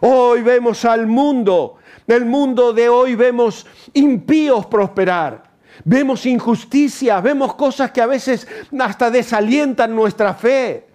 Hoy 0.00 0.40
vemos 0.40 0.86
al 0.86 1.06
mundo, 1.06 1.76
el 2.06 2.24
mundo 2.24 2.72
de 2.72 2.88
hoy 2.88 3.14
vemos 3.14 3.66
impíos 3.92 4.66
prosperar. 4.66 5.50
Vemos 5.84 6.26
injusticia, 6.26 7.20
vemos 7.20 7.54
cosas 7.54 7.90
que 7.90 8.02
a 8.02 8.06
veces 8.06 8.46
hasta 8.78 9.10
desalientan 9.10 9.94
nuestra 9.94 10.34
fe. 10.34 10.89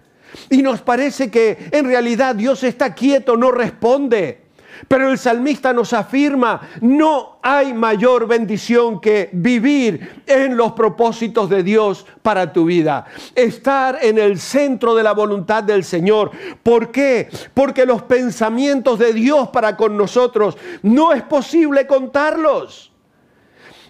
Y 0.50 0.62
nos 0.62 0.82
parece 0.82 1.30
que 1.30 1.68
en 1.70 1.86
realidad 1.86 2.34
Dios 2.34 2.62
está 2.62 2.94
quieto, 2.94 3.36
no 3.36 3.50
responde. 3.50 4.46
Pero 4.88 5.10
el 5.10 5.18
salmista 5.18 5.72
nos 5.72 5.92
afirma, 5.92 6.60
no 6.80 7.38
hay 7.42 7.72
mayor 7.72 8.26
bendición 8.26 9.00
que 9.00 9.30
vivir 9.32 10.22
en 10.26 10.56
los 10.56 10.72
propósitos 10.72 11.48
de 11.48 11.62
Dios 11.62 12.06
para 12.22 12.52
tu 12.52 12.66
vida. 12.66 13.06
Estar 13.34 13.98
en 14.02 14.18
el 14.18 14.38
centro 14.38 14.94
de 14.94 15.02
la 15.02 15.12
voluntad 15.12 15.62
del 15.62 15.84
Señor. 15.84 16.30
¿Por 16.62 16.90
qué? 16.90 17.28
Porque 17.54 17.86
los 17.86 18.02
pensamientos 18.02 18.98
de 18.98 19.12
Dios 19.12 19.48
para 19.48 19.76
con 19.76 19.96
nosotros 19.96 20.56
no 20.82 21.12
es 21.12 21.22
posible 21.22 21.86
contarlos. 21.86 22.92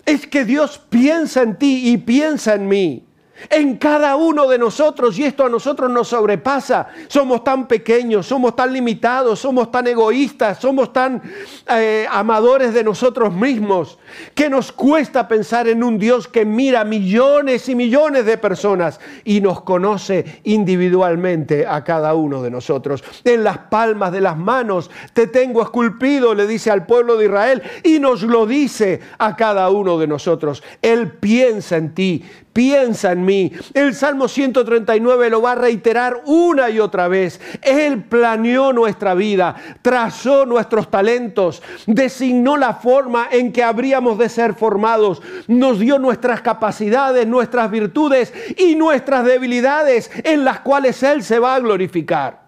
Es 0.05 0.27
que 0.27 0.45
Dios 0.45 0.81
piensa 0.89 1.43
en 1.43 1.57
ti 1.57 1.91
y 1.91 1.97
piensa 1.97 2.55
en 2.55 2.69
mí 2.69 3.06
en 3.51 3.77
cada 3.77 4.17
uno 4.17 4.49
de 4.49 4.59
nosotros 4.59 5.19
y 5.19 5.25
esto 5.25 5.45
a 5.45 5.49
nosotros 5.49 5.91
nos 5.91 6.09
sobrepasa. 6.09 6.89
Somos 7.09 7.45
tan 7.45 7.69
pequeños, 7.69 8.27
somos 8.27 8.57
tan 8.57 8.73
limitados, 8.73 9.41
somos 9.41 9.71
tan 9.71 9.87
egoístas, 9.87 10.59
somos 10.59 10.93
tan 10.93 11.23
eh, 11.69 12.07
amadores 12.11 12.75
de 12.75 12.85
nosotros 12.85 13.33
mismos 13.33 13.99
que 14.35 14.49
nos 14.49 14.73
cuesta 14.73 15.29
pensar 15.29 15.69
en 15.69 15.83
un 15.83 15.99
Dios 15.99 16.29
que 16.29 16.45
mira 16.45 16.85
millones 16.85 17.69
y 17.69 17.75
millones 17.75 18.25
de 18.25 18.39
personas 18.39 19.01
y 19.25 19.41
nos 19.41 19.63
conoce 19.63 20.41
individualmente 20.45 21.67
a 21.67 21.85
cada 21.85 22.15
uno 22.15 22.43
de 22.43 22.51
nosotros. 22.51 23.05
En 23.25 23.45
las 23.45 23.59
palmas 23.59 24.13
de 24.13 24.21
las 24.21 24.37
manos 24.37 24.91
te 25.13 25.27
tengo 25.27 25.63
esculpido, 25.63 26.35
le 26.35 26.47
dice 26.47 26.71
al 26.71 26.87
pueblo 26.87 27.17
de 27.17 27.27
Israel 27.27 27.63
y 27.83 27.99
nos 27.99 28.23
lo 28.23 28.47
dice 28.47 29.01
a 29.19 29.37
cada 29.37 29.71
uno 29.71 29.99
de 29.99 30.07
nosotros. 30.07 30.63
Él 30.83 31.13
piensa 31.13 31.77
en 31.77 31.95
ti, 31.95 32.25
piensa 32.57 33.13
en 33.13 33.23
mí. 33.23 33.53
El 33.75 33.95
Salmo 33.95 34.29
139 34.29 35.29
lo 35.29 35.43
va 35.43 35.53
a 35.53 35.57
reiterar 35.57 36.23
una 36.25 36.71
y 36.71 36.81
otra 36.81 37.07
vez. 37.07 37.39
Él 37.61 38.05
planeó 38.05 38.73
nuestra 38.73 39.13
vida, 39.13 39.55
trazó 39.83 40.47
nuestros 40.47 40.91
talentos, 40.91 41.63
designó 41.87 42.57
la 42.57 42.73
forma 42.73 43.29
en 43.31 43.53
que 43.53 43.63
habríamos 43.63 44.17
de 44.17 44.31
ser 44.31 44.55
formados, 44.55 45.21
nos 45.49 45.79
dio 45.79 45.99
nuestras 45.99 46.41
capacidades, 46.41 47.27
nuestras 47.27 47.71
virtudes 47.71 48.33
y 48.57 48.75
nuestras 48.75 49.27
debilidades 49.27 50.11
en 50.25 50.47
las 50.47 50.61
cuales 50.61 51.03
Él 51.03 51.23
se 51.23 51.39
va 51.39 51.57
a 51.57 51.61
glorificar. 51.61 52.47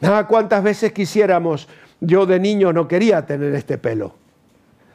Ah, 0.00 0.26
¿Cuántas 0.28 0.62
veces 0.62 0.92
quisiéramos? 0.92 1.66
Yo 1.98 2.24
de 2.24 2.38
niño 2.38 2.72
no 2.72 2.86
quería 2.86 3.26
tener 3.26 3.52
este 3.56 3.78
pelo 3.78 4.21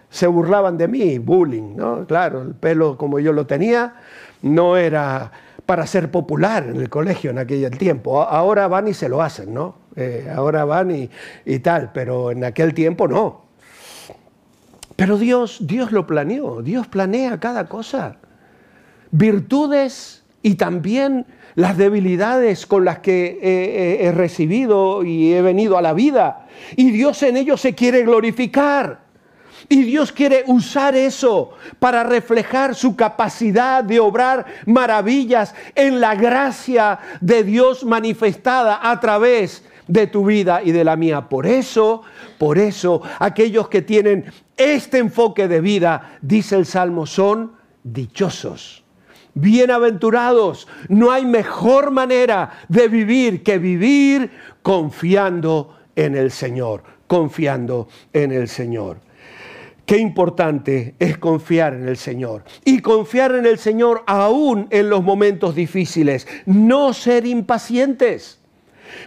se 0.10 0.28
burlaban 0.28 0.78
de 0.78 0.88
mí, 0.88 1.20
bullying, 1.20 1.76
¿no? 1.76 2.06
Claro, 2.06 2.41
el 2.41 2.56
pelo 2.56 2.98
como 2.98 3.20
yo 3.20 3.34
lo 3.34 3.46
tenía 3.46 3.96
no 4.41 4.78
era 4.78 5.32
para 5.65 5.86
ser 5.86 6.10
popular 6.12 6.63
en 6.63 6.78
el 6.78 6.89
colegio 6.89 7.32
en 7.32 7.39
aquel 7.39 7.78
tiempo. 7.78 8.22
Ahora 8.22 8.67
van 8.67 8.88
y 8.88 8.93
se 8.93 9.10
lo 9.10 9.22
hacen, 9.22 9.54
¿no? 9.54 9.76
Eh, 9.96 10.32
ahora 10.34 10.63
van 10.63 10.91
y, 10.91 11.10
y, 11.46 11.60
tal, 11.60 11.91
pero 11.93 12.32
en 12.32 12.46
aquel 12.46 12.74
tiempo 12.74 13.08
no. 13.08 13.46
Pero 14.96 15.17
Dios, 15.17 15.58
Dios 15.62 15.91
lo 15.91 16.08
planeó, 16.08 16.62
Dios 16.62 16.88
planea 16.88 17.39
cada 17.39 17.67
cosa. 17.67 18.15
Virtudes 19.12 20.24
y 20.41 20.56
también 20.56 21.26
las 21.56 21.78
debilidades 21.78 22.65
con 22.65 22.86
las 22.86 23.00
que 23.00 23.39
he 23.41 24.12
recibido 24.12 25.04
y 25.04 25.34
he 25.34 25.41
venido 25.41 25.78
a 25.78 25.82
la 25.82 25.93
vida. 25.93 26.48
Y 26.76 26.91
Dios 26.91 27.22
en 27.24 27.38
ello 27.38 27.58
se 27.58 27.74
quiere 27.76 28.04
glorificar. 28.04 29.07
Y 29.70 29.84
Dios 29.84 30.14
quiere 30.14 30.44
usar 30.48 30.96
eso 30.96 31.52
para 31.80 32.04
reflejar 32.04 32.74
su 32.74 32.96
capacidad 32.96 33.84
de 33.84 34.00
obrar 34.00 34.46
maravillas 34.66 35.54
en 35.76 36.00
la 36.00 36.16
gracia 36.16 37.00
de 37.20 37.44
Dios 37.44 37.84
manifestada 37.84 38.80
a 38.82 38.98
través 39.02 39.64
de 39.88 40.08
tu 40.08 40.26
vida 40.26 40.62
y 40.64 40.72
de 40.72 40.86
la 40.86 40.96
mía. 40.96 41.28
Por 41.28 41.46
eso, 41.46 42.04
por 42.38 42.58
eso, 42.58 43.02
aquellos 43.20 43.68
que 43.68 43.82
tienen 43.82 44.26
este 44.56 45.00
enfoque 45.00 45.50
de 45.50 45.60
vida, 45.60 46.18
dice 46.22 46.56
el 46.56 46.66
Salmo, 46.66 47.06
son 47.06 47.52
dichosos. 47.84 48.84
Bienaventurados, 49.34 50.68
no 50.88 51.12
hay 51.12 51.26
mejor 51.26 51.92
manera 51.92 52.52
de 52.70 52.88
vivir 52.88 53.44
que 53.44 53.60
vivir 53.60 54.32
confiando 54.64 55.78
en 55.96 56.16
el 56.16 56.32
Señor, 56.32 56.84
confiando 57.06 57.88
en 58.14 58.32
el 58.32 58.48
Señor. 58.48 59.07
Qué 59.88 60.00
importante 60.00 60.95
es 61.00 61.17
confiar 61.17 61.73
en 61.73 61.88
el 61.88 61.95
Señor. 61.95 62.43
Y 62.65 62.82
confiar 62.82 63.34
en 63.36 63.45
el 63.45 63.58
Señor 63.58 64.04
aún 64.06 64.67
en 64.69 64.89
los 64.89 65.02
momentos 65.02 65.56
difíciles. 65.56 66.28
No 66.45 66.93
ser 66.93 67.26
impacientes. 67.26 68.41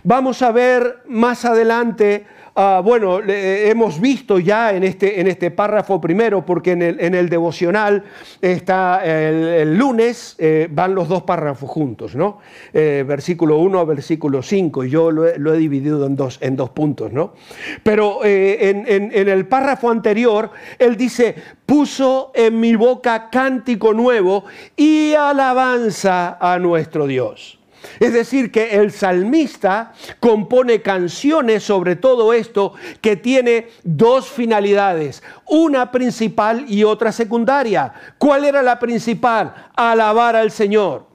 Vamos 0.05 0.41
a 0.41 0.53
ver 0.53 1.03
más 1.07 1.45
adelante 1.45 2.25
Ah, 2.55 2.83
bueno, 2.85 3.21
hemos 3.27 4.01
visto 4.01 4.39
ya 4.39 4.75
en 4.75 4.83
este, 4.83 5.21
en 5.21 5.29
este 5.29 5.51
párrafo 5.51 6.01
primero, 6.01 6.45
porque 6.45 6.73
en 6.73 6.83
el, 6.83 7.01
en 7.01 7.15
el 7.15 7.29
devocional 7.29 8.05
está 8.41 9.03
el, 9.05 9.77
lunes, 9.77 10.35
eh, 10.39 10.69
van 10.71 10.95
los 10.95 11.09
dos 11.09 11.23
párrafos 11.23 11.71
juntos, 11.71 12.17
¿no? 12.17 12.39
Eh, 12.73 13.05
versículo 13.07 13.59
1 13.59 13.79
a 13.79 13.85
versículo 13.85 14.43
5, 14.43 14.85
y 14.85 14.91
yo 14.91 15.11
lo 15.11 15.55
he, 15.55 15.59
dividido 15.59 16.05
en 16.07 16.17
dos, 16.17 16.39
en 16.41 16.57
dos 16.57 16.71
puntos, 16.71 17.13
¿no? 17.13 17.35
Pero 17.83 18.21
eh, 18.25 18.69
en 18.87 19.29
el 19.29 19.47
párrafo 19.47 19.91
anterior, 19.91 20.51
él 20.79 20.97
dice, 20.97 21.37
puso 21.67 22.33
en 22.35 22.59
mi 22.59 22.75
boca 22.75 23.31
cántico 23.31 23.93
nuevo 23.93 24.45
y 24.77 25.15
alabanza 25.15 26.37
a 26.41 26.59
nuestro 26.59 27.07
Dios. 27.07 27.60
Es 27.99 28.13
decir, 28.13 28.51
que 28.51 28.77
el 28.77 28.93
salmista 28.93 29.93
compone 30.21 30.83
canciones 30.83 31.63
sobre 31.63 31.97
todo 31.97 32.33
esto 32.33 32.75
que 33.01 33.17
tiene 33.17 33.69
dos 33.85 34.29
finalidades, 34.29 35.23
una 35.47 35.91
principal 35.91 36.65
y 36.69 36.85
otra 36.85 37.13
secundaria. 37.13 37.93
¿Cuál 38.19 38.45
era 38.45 38.63
la 38.63 38.79
principal? 38.79 39.71
Alabar 39.75 40.37
al 40.37 40.51
Señor. 40.51 41.07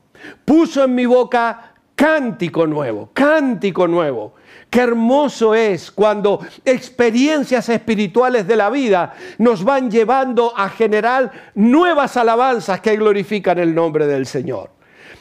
Puso 0.44 0.84
en 0.84 0.96
mi 0.96 1.06
boca 1.06 1.76
cántico 1.96 2.68
nuevo, 2.68 3.10
cántico 3.14 3.88
nuevo. 3.88 4.34
Qué 4.70 4.82
hermoso 4.82 5.56
es 5.56 5.90
cuando 5.92 6.40
experiencias 6.66 7.70
espirituales 7.70 8.46
de 8.48 8.56
la 8.56 8.70
vida 8.70 9.14
nos 9.38 9.64
van 9.64 9.90
llevando 9.90 10.54
a 10.56 10.70
generar 10.70 11.32
nuevas 11.56 12.18
alabanzas 12.18 12.82
que 12.82 12.98
glorifican 12.98 13.58
el 13.60 13.74
nombre 13.74 14.06
del 14.06 14.26
Señor. 14.26 14.75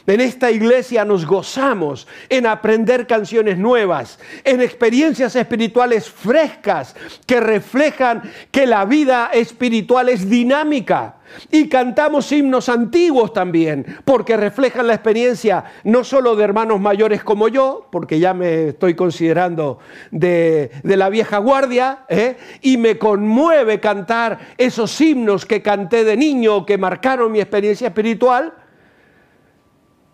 En 0.07 0.21
esta 0.21 0.51
iglesia 0.51 1.03
nos 1.03 1.25
gozamos 1.25 2.07
en 2.29 2.45
aprender 2.45 3.07
canciones 3.07 3.57
nuevas, 3.57 4.19
en 4.43 4.61
experiencias 4.61 5.35
espirituales 5.35 6.09
frescas 6.09 6.95
que 7.25 7.39
reflejan 7.39 8.21
que 8.51 8.67
la 8.67 8.85
vida 8.85 9.31
espiritual 9.33 10.09
es 10.09 10.29
dinámica. 10.29 11.15
Y 11.51 11.67
cantamos 11.69 12.31
himnos 12.31 12.69
antiguos 12.69 13.33
también, 13.33 13.97
porque 14.05 14.37
reflejan 14.37 14.85
la 14.85 14.93
experiencia 14.93 15.65
no 15.83 16.03
solo 16.03 16.35
de 16.35 16.43
hermanos 16.43 16.79
mayores 16.79 17.23
como 17.23 17.47
yo, 17.47 17.87
porque 17.91 18.19
ya 18.19 18.35
me 18.35 18.69
estoy 18.69 18.93
considerando 18.93 19.79
de, 20.11 20.69
la 20.83 21.09
vieja 21.09 21.39
guardia, 21.39 22.05
¿eh? 22.09 22.37
y 22.61 22.77
me 22.77 22.99
conmueve 22.99 23.79
cantar 23.79 24.53
esos 24.57 25.01
himnos 25.01 25.47
que 25.47 25.63
canté 25.63 26.03
de 26.03 26.15
niño, 26.15 26.63
que 26.63 26.77
marcaron 26.77 27.31
mi 27.31 27.39
experiencia 27.39 27.87
espiritual, 27.87 28.53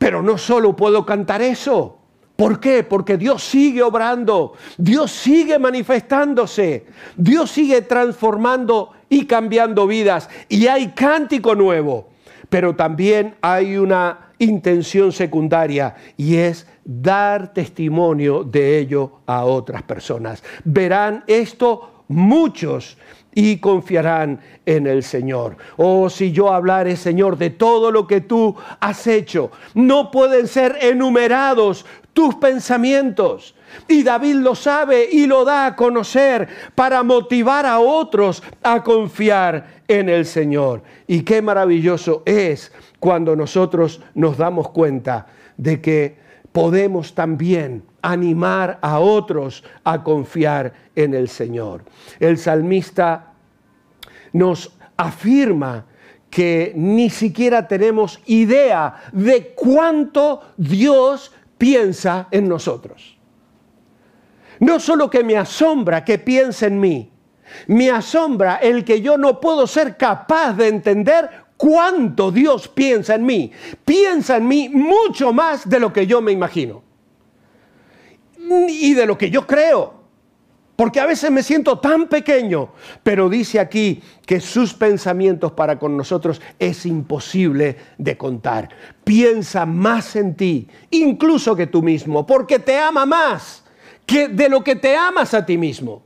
pero 0.02 0.24
no 0.24 0.36
solo 0.40 0.76
puedo 0.76 1.06
cantar 1.06 1.44
eso. 1.44 2.00
¿Por 2.36 2.60
qué? 2.60 2.84
Porque 2.84 3.18
Dios 3.18 3.44
sigue 3.44 3.84
obrando, 3.84 4.54
Dios 4.76 5.12
sigue 5.12 5.60
manifestándose, 5.60 6.88
Dios 7.16 7.52
sigue 7.52 7.84
transformando 7.84 8.94
y 9.10 9.28
cambiando 9.28 9.86
vidas. 9.86 10.28
Y 10.50 10.66
hay 10.66 10.94
cántico 10.94 11.54
nuevo, 11.54 12.10
pero 12.50 12.76
también 12.76 13.36
hay 13.42 13.78
una 13.78 14.32
intención 14.40 15.12
secundaria 15.12 15.94
y 16.18 16.38
es 16.38 16.66
dar 16.84 17.54
testimonio 17.54 18.44
de 18.44 18.80
ello 18.80 19.20
a 19.28 19.46
otras 19.46 19.84
personas. 19.84 20.44
Verán 20.64 21.24
esto 21.28 22.06
muchos 22.08 22.98
y 23.34 23.58
confiarán 23.58 24.40
en 24.66 24.88
el 24.88 25.04
Señor. 25.04 25.58
Oh, 25.78 26.10
si 26.10 26.32
yo 26.32 26.52
hablare, 26.52 26.96
Señor, 26.96 27.38
de 27.38 27.50
todo 27.50 27.92
lo 27.92 28.08
que 28.08 28.22
tú 28.22 28.56
has 28.80 29.08
hecho, 29.08 29.52
no 29.74 30.12
pueden 30.12 30.48
ser 30.48 30.78
enumerados 30.82 31.86
tus 32.14 32.36
pensamientos. 32.36 33.56
Y 33.88 34.04
David 34.04 34.36
lo 34.36 34.56
sabe 34.56 35.08
y 35.10 35.28
lo 35.28 35.46
da 35.46 35.66
a 35.66 35.76
conocer 35.76 36.48
para 36.76 37.04
motivar 37.04 37.66
a 37.66 37.80
otros 37.80 38.44
a 38.64 38.84
confiar 38.84 39.82
en 39.88 40.10
el 40.10 40.26
Señor. 40.26 40.84
Y 41.08 41.22
qué 41.22 41.42
maravilloso 41.42 42.24
es 42.26 42.72
cuando 43.00 43.36
nosotros 43.36 44.02
nos 44.14 44.38
damos 44.38 44.70
cuenta 44.70 45.28
de 45.58 45.80
que 45.80 46.21
podemos 46.52 47.14
también 47.16 47.84
animar 48.02 48.80
a 48.82 49.00
otros 49.00 49.64
a 49.84 50.04
confiar 50.04 50.74
en 50.96 51.14
el 51.14 51.30
Señor. 51.30 51.84
El 52.20 52.38
salmista 52.38 53.34
nos 54.34 54.74
afirma 54.98 55.86
que 56.30 56.72
ni 56.76 57.10
siquiera 57.10 57.68
tenemos 57.68 58.20
idea 58.26 58.96
de 59.12 59.54
cuánto 59.54 60.42
Dios 60.58 61.32
piensa 61.58 62.28
en 62.32 62.48
nosotros. 62.48 63.18
No 64.60 64.80
solo 64.80 65.10
que 65.10 65.24
me 65.24 65.38
asombra 65.38 66.06
que 66.06 66.20
piense 66.20 66.68
en 66.68 66.80
mí, 66.80 67.12
me 67.68 67.92
asombra 67.92 68.56
el 68.58 68.86
que 68.86 69.02
yo 69.02 69.18
no 69.18 69.42
puedo 69.42 69.68
ser 69.68 69.98
capaz 69.98 70.54
de 70.54 70.70
entender 70.70 71.30
cuánto 71.62 72.32
Dios 72.32 72.68
piensa 72.68 73.14
en 73.14 73.24
mí. 73.24 73.52
Piensa 73.86 74.38
en 74.38 74.48
mí 74.48 74.68
mucho 74.68 75.32
más 75.32 75.70
de 75.70 75.80
lo 75.80 75.94
que 75.94 76.08
yo 76.08 76.20
me 76.20 76.32
imagino 76.32 76.82
y 78.68 78.96
de 78.96 79.06
lo 79.06 79.16
que 79.16 79.30
yo 79.30 79.46
creo. 79.46 80.02
Porque 80.76 81.00
a 81.00 81.06
veces 81.06 81.30
me 81.30 81.44
siento 81.44 81.78
tan 81.78 82.08
pequeño, 82.08 82.70
pero 83.04 83.30
dice 83.30 83.60
aquí 83.60 84.02
que 84.26 84.40
sus 84.40 84.74
pensamientos 84.74 85.52
para 85.52 85.78
con 85.78 85.96
nosotros 85.96 86.42
es 86.58 86.88
imposible 86.88 87.78
de 88.00 88.18
contar. 88.18 88.70
Piensa 89.04 89.68
más 89.68 90.16
en 90.16 90.36
ti, 90.36 90.68
incluso 90.90 91.56
que 91.56 91.68
tú 91.68 91.84
mismo, 91.84 92.26
porque 92.26 92.58
te 92.58 92.80
ama 92.80 93.06
más 93.06 93.64
que 94.08 94.30
de 94.30 94.50
lo 94.50 94.64
que 94.64 94.76
te 94.76 94.96
amas 94.96 95.36
a 95.36 95.46
ti 95.46 95.60
mismo. 95.60 96.02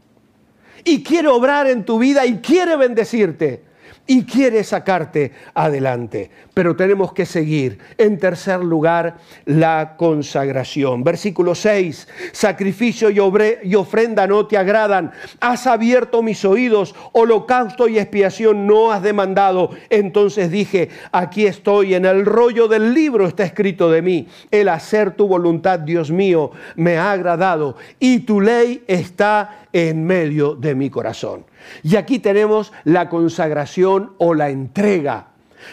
Y 0.83 1.01
quiere 1.01 1.29
obrar 1.29 1.67
en 1.67 1.85
tu 1.85 1.97
vida 1.97 2.25
y 2.25 2.39
quiere 2.39 2.75
bendecirte 2.75 3.64
y 4.07 4.23
quiere 4.23 4.63
sacarte 4.63 5.31
adelante. 5.53 6.29
Pero 6.53 6.75
tenemos 6.75 7.13
que 7.13 7.25
seguir. 7.25 7.79
En 7.97 8.17
tercer 8.17 8.63
lugar, 8.63 9.17
la 9.45 9.95
consagración. 9.97 11.03
Versículo 11.03 11.55
6, 11.55 12.07
sacrificio 12.31 13.09
y, 13.09 13.19
y, 13.63 13.75
ofrenda 13.75 14.27
no 14.27 14.45
te 14.47 14.57
agradan. 14.57 15.11
Has 15.39 15.67
abierto 15.67 16.21
mis 16.21 16.45
oídos, 16.45 16.95
holocausto 17.13 17.87
y 17.87 17.97
expiación 17.97 18.67
no 18.67 18.91
has 18.91 19.01
demandado. 19.01 19.71
Entonces 19.89 20.51
dije, 20.51 20.89
aquí 21.11 21.47
estoy, 21.47 21.95
en 21.95 22.05
el 22.05 22.25
rollo 22.25 22.67
del 22.67 22.93
libro 22.93 23.27
está 23.27 23.43
escrito 23.43 23.89
de 23.89 24.01
mí. 24.01 24.27
El 24.51 24.69
hacer 24.69 25.11
tu 25.11 25.27
voluntad, 25.27 25.79
Dios 25.79 26.11
mío, 26.11 26.51
me 26.75 26.97
ha 26.97 27.11
agradado 27.11 27.75
y 27.99 28.19
tu 28.19 28.39
ley 28.39 28.83
está 28.87 29.65
en 29.73 30.05
medio 30.05 30.55
de 30.55 30.75
mi 30.75 30.89
corazón. 30.89 31.45
Y 31.83 31.95
aquí 31.95 32.19
tenemos 32.19 32.73
la 32.83 33.09
consagración 33.09 34.13
o 34.17 34.33
la 34.33 34.49
entrega. 34.49 35.27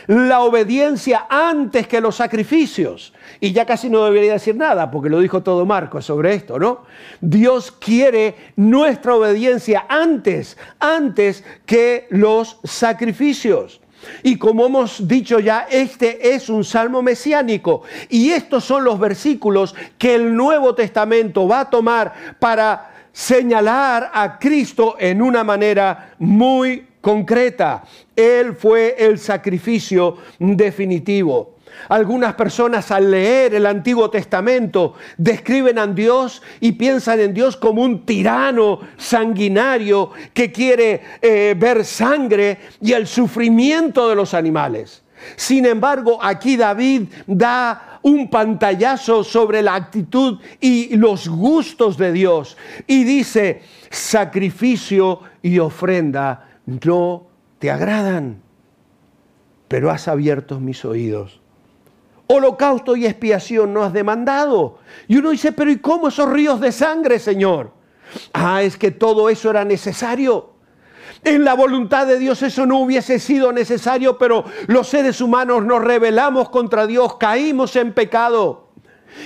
La 0.07 0.41
obediencia 0.41 1.27
antes 1.29 1.87
que 1.87 2.01
los 2.01 2.17
sacrificios. 2.17 3.13
Y 3.41 3.53
ya 3.53 3.67
casi 3.67 3.91
no 3.91 4.05
debería 4.05 4.33
decir 4.33 4.57
nada, 4.57 4.91
porque 4.91 5.11
lo 5.11 5.21
dijo 5.21 5.43
todo 5.43 5.67
Marcos 5.67 6.07
sobre 6.07 6.35
esto, 6.35 6.59
¿no? 6.59 6.85
Dios 7.21 7.73
quiere 7.73 8.35
nuestra 8.57 9.15
obediencia 9.15 9.87
antes, 9.89 10.57
antes 10.79 11.45
que 11.67 12.07
los 12.11 12.59
sacrificios. 12.65 13.81
Y 14.23 14.37
como 14.37 14.67
hemos 14.67 15.07
dicho 15.07 15.39
ya, 15.39 15.67
este 15.71 16.35
es 16.35 16.49
un 16.49 16.65
salmo 16.65 17.03
mesiánico. 17.03 17.83
Y 18.09 18.31
estos 18.31 18.65
son 18.65 18.85
los 18.85 18.99
versículos 18.99 19.75
que 19.99 20.15
el 20.15 20.35
Nuevo 20.35 20.75
Testamento 20.75 21.47
va 21.47 21.61
a 21.61 21.71
tomar 21.71 22.13
para 22.39 22.92
señalar 23.13 24.11
a 24.13 24.39
Cristo 24.39 24.97
en 24.99 25.23
una 25.23 25.45
manera 25.45 26.15
muy 26.19 26.87
concreta. 27.01 27.85
Él 28.17 28.55
fue 28.55 28.97
el 28.99 29.19
sacrificio 29.19 30.17
definitivo. 30.39 31.57
Algunas 31.89 32.35
personas 32.35 32.91
al 32.91 33.11
leer 33.11 33.55
el 33.55 33.67
Antiguo 33.67 34.11
Testamento 34.11 34.95
describen 35.17 35.79
a 35.79 35.87
Dios 35.87 36.43
y 36.61 36.73
piensan 36.73 37.21
en 37.21 37.35
Dios 37.35 37.57
como 37.57 37.83
un 37.83 38.05
tirano 38.05 38.81
sanguinario 38.97 40.11
que 40.33 40.53
quiere 40.53 41.01
eh, 41.21 41.55
ver 41.59 41.85
sangre 41.85 42.59
y 42.81 42.93
el 42.93 43.07
sufrimiento 43.07 44.09
de 44.09 44.15
los 44.15 44.35
animales. 44.35 45.03
Sin 45.37 45.67
embargo, 45.67 46.19
aquí 46.23 46.57
David 46.57 47.09
da 47.27 48.01
un 48.03 48.29
pantallazo 48.29 49.25
sobre 49.25 49.63
la 49.63 49.75
actitud 49.75 50.39
y 50.61 50.97
los 50.97 51.29
gustos 51.29 51.97
de 51.97 52.13
Dios. 52.13 52.57
Y 52.87 53.05
dice, 53.05 53.63
sacrificio 53.91 55.21
y 55.43 55.59
ofrenda 55.59 56.49
no 56.67 57.27
te 57.59 57.71
agradan, 57.71 58.43
pero 59.69 59.91
has 59.91 60.09
abierto 60.09 60.61
mis 60.61 60.85
oídos. 60.85 61.41
Holocausto 62.27 62.97
y 62.97 63.05
expiación 63.05 63.75
no 63.75 63.83
has 63.83 63.93
demandado. 63.93 64.79
Y 65.07 65.17
uno 65.17 65.31
dice, 65.31 65.53
pero 65.53 65.71
¿y 65.71 65.79
cómo 65.79 66.09
esos 66.09 66.31
ríos 66.31 66.61
de 66.61 66.73
sangre, 66.73 67.19
Señor? 67.19 67.73
Ah, 68.33 68.63
es 68.63 68.77
que 68.77 68.91
todo 68.91 69.29
eso 69.29 69.51
era 69.51 69.65
necesario. 69.65 70.52
En 71.25 71.45
la 71.45 71.55
voluntad 71.55 72.07
de 72.07 72.19
Dios 72.19 72.43
eso 72.43 72.67
no 72.67 72.81
hubiese 72.81 73.21
sido 73.21 73.53
necesario, 73.53 74.19
pero 74.19 74.45
los 74.67 74.89
seres 74.89 75.21
humanos 75.21 75.65
nos 75.65 75.83
rebelamos 75.83 76.49
contra 76.49 76.87
Dios, 76.87 77.17
caímos 77.17 77.77
en 77.77 77.93
pecado. 77.93 78.71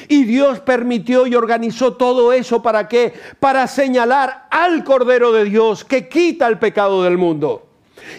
Y 0.08 0.24
Dios 0.24 0.60
permitió 0.60 1.26
y 1.26 1.34
organizó 1.34 1.94
todo 1.94 2.32
eso 2.32 2.60
para 2.60 2.88
qué? 2.88 3.14
Para 3.40 3.66
señalar 3.66 4.46
al 4.50 4.84
Cordero 4.84 5.32
de 5.32 5.44
Dios 5.44 5.84
que 5.84 6.08
quita 6.08 6.48
el 6.48 6.58
pecado 6.58 7.02
del 7.02 7.16
mundo. 7.16 7.66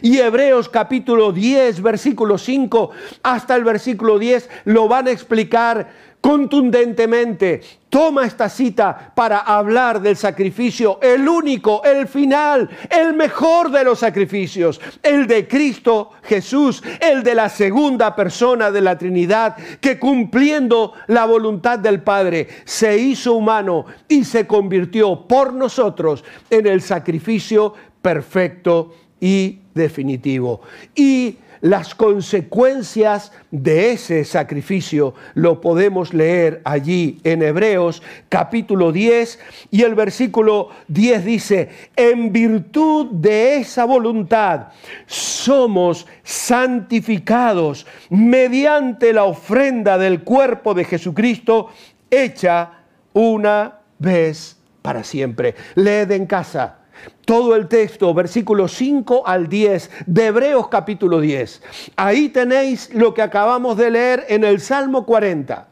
Y 0.01 0.17
Hebreos 0.17 0.69
capítulo 0.69 1.31
10, 1.31 1.81
versículo 1.81 2.37
5 2.37 2.91
hasta 3.23 3.55
el 3.55 3.63
versículo 3.63 4.17
10 4.19 4.49
lo 4.65 4.87
van 4.87 5.07
a 5.07 5.11
explicar 5.11 6.06
contundentemente. 6.21 7.61
Toma 7.89 8.25
esta 8.25 8.49
cita 8.49 9.13
para 9.15 9.39
hablar 9.39 10.01
del 10.01 10.17
sacrificio, 10.17 10.99
el 11.01 11.27
único, 11.27 11.81
el 11.83 12.07
final, 12.07 12.69
el 12.89 13.13
mejor 13.13 13.71
de 13.71 13.85
los 13.85 13.99
sacrificios, 13.99 14.81
el 15.01 15.25
de 15.25 15.47
Cristo 15.47 16.11
Jesús, 16.23 16.83
el 16.99 17.23
de 17.23 17.33
la 17.33 17.47
segunda 17.47 18.13
persona 18.15 18.71
de 18.71 18.81
la 18.81 18.97
Trinidad, 18.97 19.55
que 19.79 19.97
cumpliendo 19.97 20.93
la 21.07 21.25
voluntad 21.25 21.79
del 21.79 22.01
Padre 22.01 22.47
se 22.65 22.97
hizo 22.97 23.33
humano 23.33 23.85
y 24.09 24.25
se 24.25 24.45
convirtió 24.45 25.27
por 25.27 25.53
nosotros 25.53 26.25
en 26.49 26.67
el 26.67 26.81
sacrificio 26.81 27.73
perfecto 28.01 28.93
y 29.19 29.59
definitivo. 29.73 30.61
Y 30.93 31.37
las 31.67 31.95
consecuencias 31.95 33.33
de 33.51 33.91
ese 33.91 34.23
sacrificio 34.23 35.13
lo 35.33 35.59
podemos 35.59 36.13
leer 36.13 36.61
allí 36.63 37.19
en 37.25 37.43
Hebreos 37.43 38.01
capítulo 38.29 38.93
10 38.93 39.37
y 39.71 39.81
el 39.81 39.93
versículo 39.93 40.69
10 40.87 41.25
dice, 41.25 41.69
en 41.97 42.31
virtud 42.31 43.07
de 43.11 43.57
esa 43.57 43.83
voluntad 43.83 44.67
somos 45.07 46.07
santificados 46.23 47.85
mediante 48.09 49.11
la 49.11 49.25
ofrenda 49.25 49.97
del 49.97 50.23
cuerpo 50.23 50.73
de 50.73 50.85
Jesucristo 50.85 51.69
hecha 52.09 52.83
una 53.11 53.79
vez 53.99 54.55
para 54.81 55.03
siempre. 55.03 55.53
Leed 55.75 56.11
en 56.11 56.27
casa 56.27 56.77
todo 57.25 57.55
el 57.55 57.67
texto, 57.67 58.13
versículos 58.13 58.73
5 58.73 59.27
al 59.27 59.49
10 59.49 59.89
de 60.05 60.25
Hebreos 60.27 60.67
capítulo 60.69 61.19
10. 61.19 61.61
Ahí 61.95 62.29
tenéis 62.29 62.93
lo 62.93 63.13
que 63.13 63.21
acabamos 63.21 63.77
de 63.77 63.91
leer 63.91 64.25
en 64.29 64.43
el 64.43 64.59
Salmo 64.61 65.05
40. 65.05 65.67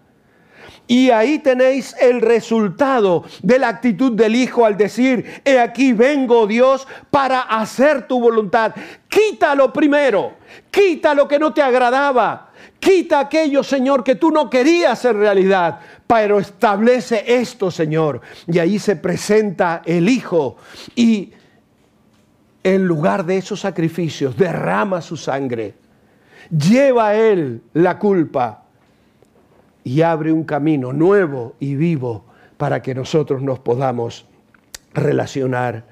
Y 0.87 1.09
ahí 1.09 1.39
tenéis 1.39 1.95
el 1.99 2.21
resultado 2.21 3.23
de 3.41 3.57
la 3.57 3.69
actitud 3.69 4.11
del 4.11 4.35
Hijo 4.35 4.65
al 4.65 4.77
decir, 4.77 5.41
he 5.43 5.59
aquí 5.59 5.93
vengo 5.93 6.45
Dios 6.45 6.87
para 7.09 7.41
hacer 7.41 8.07
tu 8.07 8.19
voluntad. 8.19 8.73
Quita 9.09 9.55
lo 9.55 9.73
primero, 9.73 10.33
quita 10.69 11.15
lo 11.15 11.27
que 11.27 11.39
no 11.39 11.53
te 11.53 11.63
agradaba, 11.63 12.51
quita 12.79 13.19
aquello, 13.19 13.63
Señor, 13.63 14.03
que 14.03 14.15
tú 14.15 14.29
no 14.29 14.47
querías 14.47 15.03
en 15.05 15.17
realidad, 15.17 15.79
pero 16.05 16.39
establece 16.39 17.23
esto, 17.25 17.71
Señor. 17.71 18.21
Y 18.45 18.59
ahí 18.59 18.77
se 18.77 18.95
presenta 18.95 19.81
el 19.85 20.07
Hijo 20.07 20.57
y 20.95 21.31
en 22.63 22.85
lugar 22.85 23.25
de 23.25 23.37
esos 23.37 23.59
sacrificios 23.59 24.37
derrama 24.37 25.01
su 25.01 25.17
sangre, 25.17 25.73
lleva 26.51 27.09
a 27.09 27.15
Él 27.15 27.63
la 27.73 27.97
culpa 27.97 28.64
y 29.85 30.01
abre 30.01 30.33
un 30.33 30.43
camino 30.43 30.91
nuevo 30.91 31.55
y 31.59 31.75
vivo 31.75 32.25
para 32.57 32.81
que 32.81 32.95
nosotros 32.95 33.43
nos 33.43 33.59
podamos 33.59 34.25
relacionar 34.93 35.85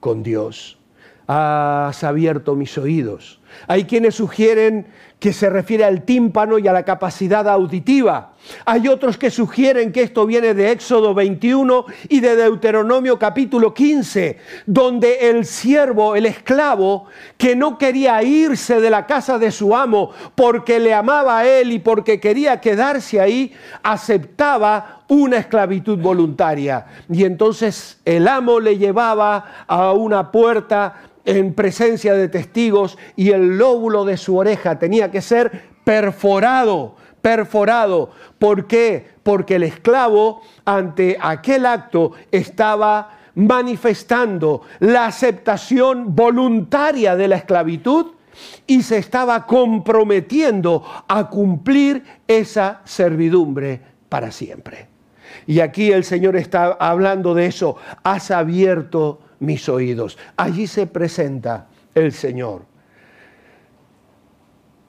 con 0.00 0.22
Dios. 0.22 0.78
Has 1.26 2.04
abierto 2.04 2.54
mis 2.54 2.76
oídos. 2.76 3.40
Hay 3.66 3.84
quienes 3.84 4.16
sugieren 4.16 4.86
que 5.18 5.32
se 5.32 5.50
refiere 5.50 5.84
al 5.84 6.02
tímpano 6.02 6.58
y 6.58 6.68
a 6.68 6.72
la 6.72 6.84
capacidad 6.84 7.48
auditiva. 7.48 8.32
Hay 8.64 8.86
otros 8.86 9.18
que 9.18 9.30
sugieren 9.30 9.90
que 9.90 10.02
esto 10.02 10.26
viene 10.26 10.54
de 10.54 10.70
Éxodo 10.70 11.12
21 11.12 11.86
y 12.08 12.20
de 12.20 12.36
Deuteronomio 12.36 13.18
capítulo 13.18 13.74
15, 13.74 14.38
donde 14.66 15.28
el 15.28 15.44
siervo, 15.44 16.14
el 16.14 16.26
esclavo, 16.26 17.06
que 17.36 17.56
no 17.56 17.78
quería 17.78 18.22
irse 18.22 18.80
de 18.80 18.90
la 18.90 19.06
casa 19.06 19.38
de 19.38 19.50
su 19.50 19.76
amo 19.76 20.12
porque 20.36 20.78
le 20.78 20.94
amaba 20.94 21.40
a 21.40 21.46
él 21.48 21.72
y 21.72 21.80
porque 21.80 22.20
quería 22.20 22.60
quedarse 22.60 23.20
ahí, 23.20 23.52
aceptaba 23.82 24.98
una 25.08 25.38
esclavitud 25.38 25.98
voluntaria. 25.98 26.86
Y 27.10 27.24
entonces 27.24 27.98
el 28.04 28.28
amo 28.28 28.60
le 28.60 28.78
llevaba 28.78 29.64
a 29.66 29.92
una 29.92 30.30
puerta 30.30 31.07
en 31.24 31.54
presencia 31.54 32.14
de 32.14 32.28
testigos 32.28 32.98
y 33.16 33.30
el 33.30 33.58
lóbulo 33.58 34.04
de 34.04 34.16
su 34.16 34.36
oreja 34.36 34.78
tenía 34.78 35.10
que 35.10 35.20
ser 35.20 35.62
perforado, 35.84 36.96
perforado. 37.20 38.10
¿Por 38.38 38.66
qué? 38.66 39.08
Porque 39.22 39.56
el 39.56 39.62
esclavo 39.62 40.42
ante 40.64 41.16
aquel 41.20 41.66
acto 41.66 42.12
estaba 42.30 43.18
manifestando 43.34 44.62
la 44.80 45.06
aceptación 45.06 46.14
voluntaria 46.16 47.14
de 47.14 47.28
la 47.28 47.36
esclavitud 47.36 48.06
y 48.66 48.82
se 48.82 48.98
estaba 48.98 49.46
comprometiendo 49.46 50.84
a 51.06 51.28
cumplir 51.28 52.04
esa 52.26 52.80
servidumbre 52.84 53.80
para 54.08 54.30
siempre. 54.30 54.88
Y 55.46 55.60
aquí 55.60 55.92
el 55.92 56.04
Señor 56.04 56.36
está 56.36 56.76
hablando 56.78 57.34
de 57.34 57.46
eso. 57.46 57.76
Has 58.02 58.30
abierto 58.30 59.20
mis 59.40 59.68
oídos. 59.68 60.18
Allí 60.36 60.66
se 60.66 60.86
presenta 60.86 61.68
el 61.94 62.12
Señor. 62.12 62.62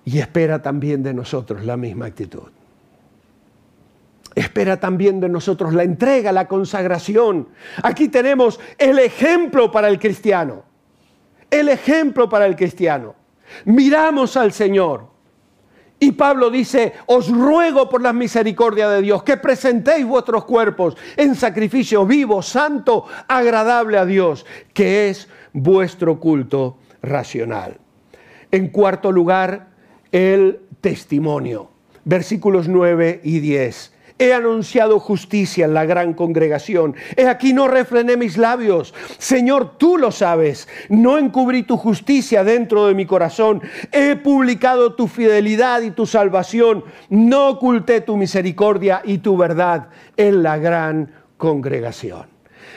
Y 0.06 0.20
espera 0.20 0.62
también 0.62 1.04
de 1.04 1.14
nosotros 1.14 1.66
la 1.66 1.78
misma 1.78 2.08
actitud. 2.08 2.50
Espera 4.36 4.80
también 4.80 5.20
de 5.20 5.30
nosotros 5.30 5.74
la 5.74 5.84
entrega, 5.84 6.32
la 6.32 6.48
consagración. 6.48 7.50
Aquí 7.84 8.08
tenemos 8.08 8.60
el 8.78 9.00
ejemplo 9.00 9.72
para 9.72 9.90
el 9.90 10.00
cristiano. 10.00 10.64
El 11.52 11.70
ejemplo 11.70 12.30
para 12.30 12.46
el 12.46 12.56
cristiano. 12.56 13.16
Miramos 13.66 14.38
al 14.38 14.54
Señor. 14.54 15.09
Y 16.00 16.14
Pablo 16.14 16.50
dice, 16.50 16.94
os 17.08 17.30
ruego 17.30 17.90
por 17.90 18.02
la 18.02 18.14
misericordia 18.14 18.90
de 18.90 19.02
Dios 19.02 19.24
que 19.24 19.36
presentéis 19.36 20.06
vuestros 20.06 20.46
cuerpos 20.46 20.96
en 21.18 21.36
sacrificio 21.36 22.06
vivo, 22.06 22.42
santo, 22.42 23.06
agradable 23.28 23.98
a 23.98 24.06
Dios, 24.06 24.46
que 24.74 25.10
es 25.10 25.28
vuestro 25.52 26.20
culto 26.20 26.78
racional. 27.02 27.78
En 28.52 28.70
cuarto 28.70 29.12
lugar, 29.12 29.68
el 30.12 30.62
testimonio. 30.80 31.70
Versículos 32.06 32.70
9 32.70 33.20
y 33.24 33.40
10. 33.40 33.94
He 34.20 34.34
anunciado 34.34 35.00
justicia 35.00 35.66
en 35.66 35.74
la 35.74 35.86
gran 35.86 36.14
congregación. 36.14 36.96
He 37.16 37.28
aquí 37.28 37.54
no 37.54 37.70
refrené 37.70 38.18
mis 38.18 38.38
labios. 38.38 38.94
Señor, 39.18 39.78
tú 39.78 39.98
lo 39.98 40.12
sabes. 40.12 40.68
No 40.90 41.18
encubrí 41.18 41.64
tu 41.64 41.78
justicia 41.78 42.44
dentro 42.44 42.88
de 42.88 42.94
mi 42.94 43.06
corazón. 43.06 43.62
He 43.94 44.18
publicado 44.18 44.94
tu 44.94 45.08
fidelidad 45.08 45.82
y 45.82 45.92
tu 45.92 46.06
salvación. 46.06 46.84
No 47.10 47.48
oculté 47.48 48.02
tu 48.02 48.18
misericordia 48.18 49.02
y 49.06 49.20
tu 49.20 49.38
verdad 49.38 49.88
en 50.18 50.44
la 50.44 50.58
gran 50.58 51.14
congregación. 51.38 52.28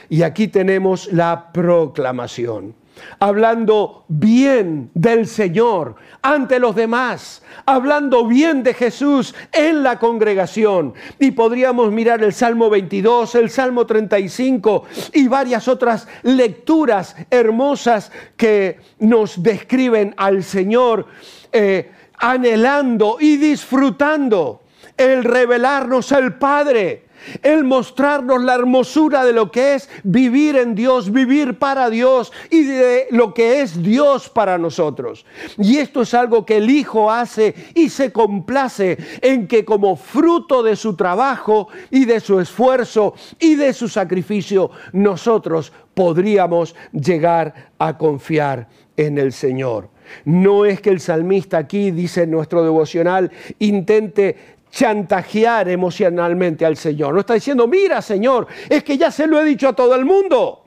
Y 0.09 0.23
aquí 0.23 0.47
tenemos 0.47 1.11
la 1.11 1.51
proclamación 1.51 2.75
hablando 3.19 4.05
bien 4.07 4.89
del 4.93 5.27
Señor 5.27 5.95
ante 6.21 6.59
los 6.59 6.75
demás, 6.75 7.43
hablando 7.65 8.25
bien 8.25 8.63
de 8.63 8.73
Jesús 8.73 9.35
en 9.51 9.83
la 9.83 9.99
congregación. 9.99 10.93
Y 11.19 11.31
podríamos 11.31 11.91
mirar 11.91 12.23
el 12.23 12.33
Salmo 12.33 12.69
22, 12.69 13.35
el 13.35 13.49
Salmo 13.49 13.85
35 13.85 14.85
y 15.13 15.27
varias 15.27 15.67
otras 15.67 16.07
lecturas 16.23 17.15
hermosas 17.29 18.11
que 18.37 18.79
nos 18.99 19.41
describen 19.41 20.13
al 20.17 20.43
Señor 20.43 21.07
eh, 21.51 21.91
anhelando 22.17 23.17
y 23.19 23.37
disfrutando 23.37 24.61
el 24.97 25.23
revelarnos 25.23 26.11
al 26.11 26.37
Padre 26.37 27.02
el 27.41 27.63
mostrarnos 27.63 28.43
la 28.43 28.55
hermosura 28.55 29.25
de 29.25 29.33
lo 29.33 29.51
que 29.51 29.75
es 29.75 29.89
vivir 30.03 30.55
en 30.55 30.75
Dios, 30.75 31.11
vivir 31.11 31.57
para 31.57 31.89
Dios 31.89 32.31
y 32.49 32.63
de 32.63 33.07
lo 33.11 33.33
que 33.33 33.61
es 33.61 33.81
Dios 33.81 34.29
para 34.29 34.57
nosotros. 34.57 35.25
Y 35.57 35.77
esto 35.77 36.01
es 36.01 36.13
algo 36.13 36.45
que 36.45 36.57
el 36.57 36.69
Hijo 36.69 37.11
hace 37.11 37.53
y 37.73 37.89
se 37.89 38.11
complace 38.11 38.97
en 39.21 39.47
que 39.47 39.65
como 39.65 39.95
fruto 39.95 40.63
de 40.63 40.75
su 40.75 40.95
trabajo 40.95 41.67
y 41.89 42.05
de 42.05 42.19
su 42.19 42.39
esfuerzo 42.39 43.13
y 43.39 43.55
de 43.55 43.73
su 43.73 43.87
sacrificio, 43.87 44.71
nosotros 44.91 45.71
podríamos 45.93 46.75
llegar 46.91 47.71
a 47.77 47.97
confiar 47.97 48.67
en 48.97 49.17
el 49.17 49.31
Señor. 49.33 49.89
No 50.25 50.65
es 50.65 50.81
que 50.81 50.89
el 50.89 50.99
salmista 50.99 51.57
aquí, 51.57 51.91
dice 51.91 52.27
nuestro 52.27 52.63
devocional, 52.63 53.31
intente 53.59 54.52
chantajear 54.73 55.69
emocionalmente 55.69 56.65
al 56.65 56.77
Señor. 56.77 57.13
No 57.13 57.19
está 57.19 57.35
diciendo, 57.35 57.67
mira 57.67 58.01
Señor, 58.01 58.47
es 58.67 58.83
que 58.83 58.97
ya 58.97 59.11
se 59.11 59.27
lo 59.27 59.39
he 59.39 59.45
dicho 59.45 59.67
a 59.67 59.73
todo 59.73 59.93
el 59.93 60.03
mundo. 60.03 60.61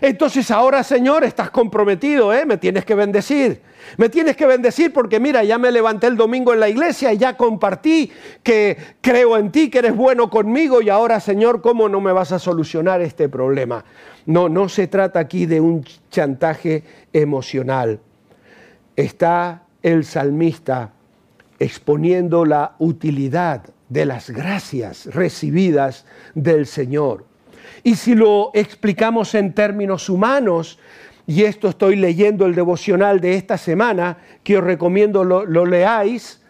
Entonces 0.00 0.50
ahora, 0.50 0.82
Señor, 0.82 1.24
estás 1.24 1.50
comprometido, 1.50 2.32
¿eh? 2.32 2.46
Me 2.46 2.56
tienes 2.56 2.86
que 2.86 2.94
bendecir. 2.94 3.60
Me 3.98 4.08
tienes 4.08 4.34
que 4.34 4.46
bendecir 4.46 4.94
porque 4.94 5.20
mira, 5.20 5.44
ya 5.44 5.58
me 5.58 5.70
levanté 5.70 6.06
el 6.06 6.16
domingo 6.16 6.54
en 6.54 6.60
la 6.60 6.70
iglesia 6.70 7.12
y 7.12 7.18
ya 7.18 7.36
compartí 7.36 8.10
que 8.42 8.78
creo 9.02 9.36
en 9.36 9.52
ti, 9.52 9.68
que 9.68 9.80
eres 9.80 9.94
bueno 9.94 10.30
conmigo 10.30 10.80
y 10.80 10.88
ahora, 10.88 11.20
Señor, 11.20 11.60
¿cómo 11.60 11.86
no 11.90 12.00
me 12.00 12.12
vas 12.12 12.32
a 12.32 12.38
solucionar 12.38 13.02
este 13.02 13.28
problema? 13.28 13.84
No, 14.24 14.48
no 14.48 14.70
se 14.70 14.86
trata 14.86 15.20
aquí 15.20 15.44
de 15.44 15.60
un 15.60 15.84
chantaje 16.10 16.82
emocional. 17.12 18.00
Está 18.96 19.64
el 19.82 20.04
salmista 20.06 20.92
exponiendo 21.60 22.46
la 22.46 22.74
utilidad 22.78 23.62
de 23.90 24.06
las 24.06 24.30
gracias 24.30 25.06
recibidas 25.06 26.06
del 26.34 26.66
Señor. 26.66 27.26
Y 27.84 27.96
si 27.96 28.14
lo 28.14 28.50
explicamos 28.54 29.34
en 29.34 29.52
términos 29.52 30.08
humanos, 30.08 30.78
y 31.26 31.44
esto 31.44 31.68
estoy 31.68 31.96
leyendo 31.96 32.46
el 32.46 32.54
devocional 32.54 33.20
de 33.20 33.34
esta 33.34 33.58
semana, 33.58 34.16
que 34.42 34.56
os 34.56 34.64
recomiendo 34.64 35.22
lo, 35.22 35.44
lo 35.44 35.66
leáis, 35.66 36.40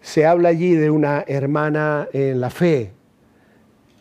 se 0.00 0.26
habla 0.26 0.48
allí 0.48 0.74
de 0.74 0.90
una 0.90 1.24
hermana 1.26 2.08
en 2.12 2.40
la 2.40 2.50
fe 2.50 2.92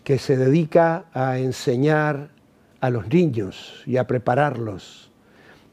que 0.03 0.17
se 0.17 0.37
dedica 0.37 1.05
a 1.13 1.37
enseñar 1.37 2.29
a 2.79 2.89
los 2.89 3.07
niños 3.07 3.83
y 3.85 3.97
a 3.97 4.07
prepararlos, 4.07 5.11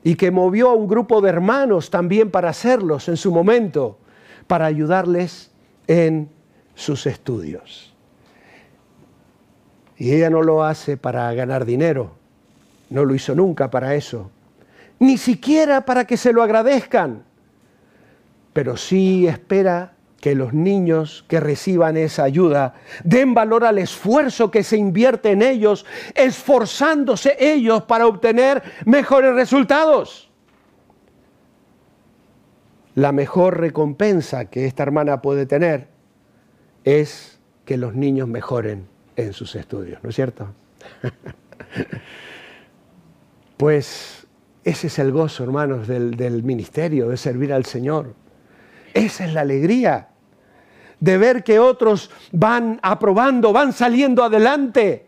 y 0.03 0.17
que 0.17 0.31
movió 0.31 0.71
a 0.71 0.75
un 0.75 0.89
grupo 0.89 1.21
de 1.21 1.29
hermanos 1.31 1.91
también 1.91 2.31
para 2.31 2.51
hacerlos 2.51 3.09
en 3.09 3.17
su 3.17 3.33
momento 3.33 3.99
para 4.51 4.67
ayudarles 4.67 5.49
en 5.87 6.29
sus 6.75 7.07
estudios. 7.07 7.95
Y 9.97 10.13
ella 10.13 10.29
no 10.29 10.43
lo 10.43 10.65
hace 10.65 10.97
para 10.97 11.33
ganar 11.35 11.65
dinero, 11.65 12.17
no 12.89 13.05
lo 13.05 13.15
hizo 13.15 13.33
nunca 13.37 13.71
para 13.71 13.95
eso, 13.95 14.29
ni 14.99 15.19
siquiera 15.19 15.85
para 15.85 16.05
que 16.05 16.17
se 16.17 16.33
lo 16.33 16.43
agradezcan, 16.43 17.23
pero 18.53 18.77
sí 18.77 19.29
espera 19.29 19.93
que 20.21 20.35
los 20.35 20.53
niños 20.53 21.25
que 21.29 21.39
reciban 21.39 21.97
esa 21.97 22.25
ayuda 22.25 22.75
den 23.05 23.35
valor 23.35 23.65
al 23.65 23.79
esfuerzo 23.79 24.51
que 24.51 24.65
se 24.65 24.77
invierte 24.77 25.31
en 25.31 25.43
ellos, 25.43 25.87
esforzándose 26.17 27.37
ellos 27.39 27.85
para 27.85 28.09
obtener 28.09 28.65
mejores 28.85 29.33
resultados 29.33 30.30
la 33.01 33.13
mejor 33.13 33.59
recompensa 33.59 34.51
que 34.51 34.67
esta 34.67 34.83
hermana 34.83 35.23
puede 35.23 35.47
tener 35.47 35.89
es 36.85 37.41
que 37.65 37.79
los 37.79 37.95
niños 37.95 38.29
mejoren 38.29 38.89
en 39.17 39.33
sus 39.33 39.55
estudios, 39.55 40.03
¿no 40.03 40.11
es 40.11 40.17
cierto? 40.17 40.49
pues 43.57 44.27
ese 44.65 44.89
es 44.89 44.99
el 44.99 45.13
gozo, 45.13 45.45
hermanos, 45.45 45.89
del, 45.89 46.15
del, 46.15 46.43
ministerio, 46.43 47.09
de 47.09 47.17
servir 47.17 47.55
al 47.55 47.65
Señor. 47.65 48.15
Esa 48.93 49.25
es 49.25 49.33
la 49.33 49.41
alegría 49.41 50.09
de 50.99 51.17
ver 51.17 51.43
que 51.43 51.59
otros 51.59 52.11
van 52.33 52.81
aprobando, 52.83 53.55
van 53.55 53.73
saliendo 53.73 54.23
adelante. 54.23 55.07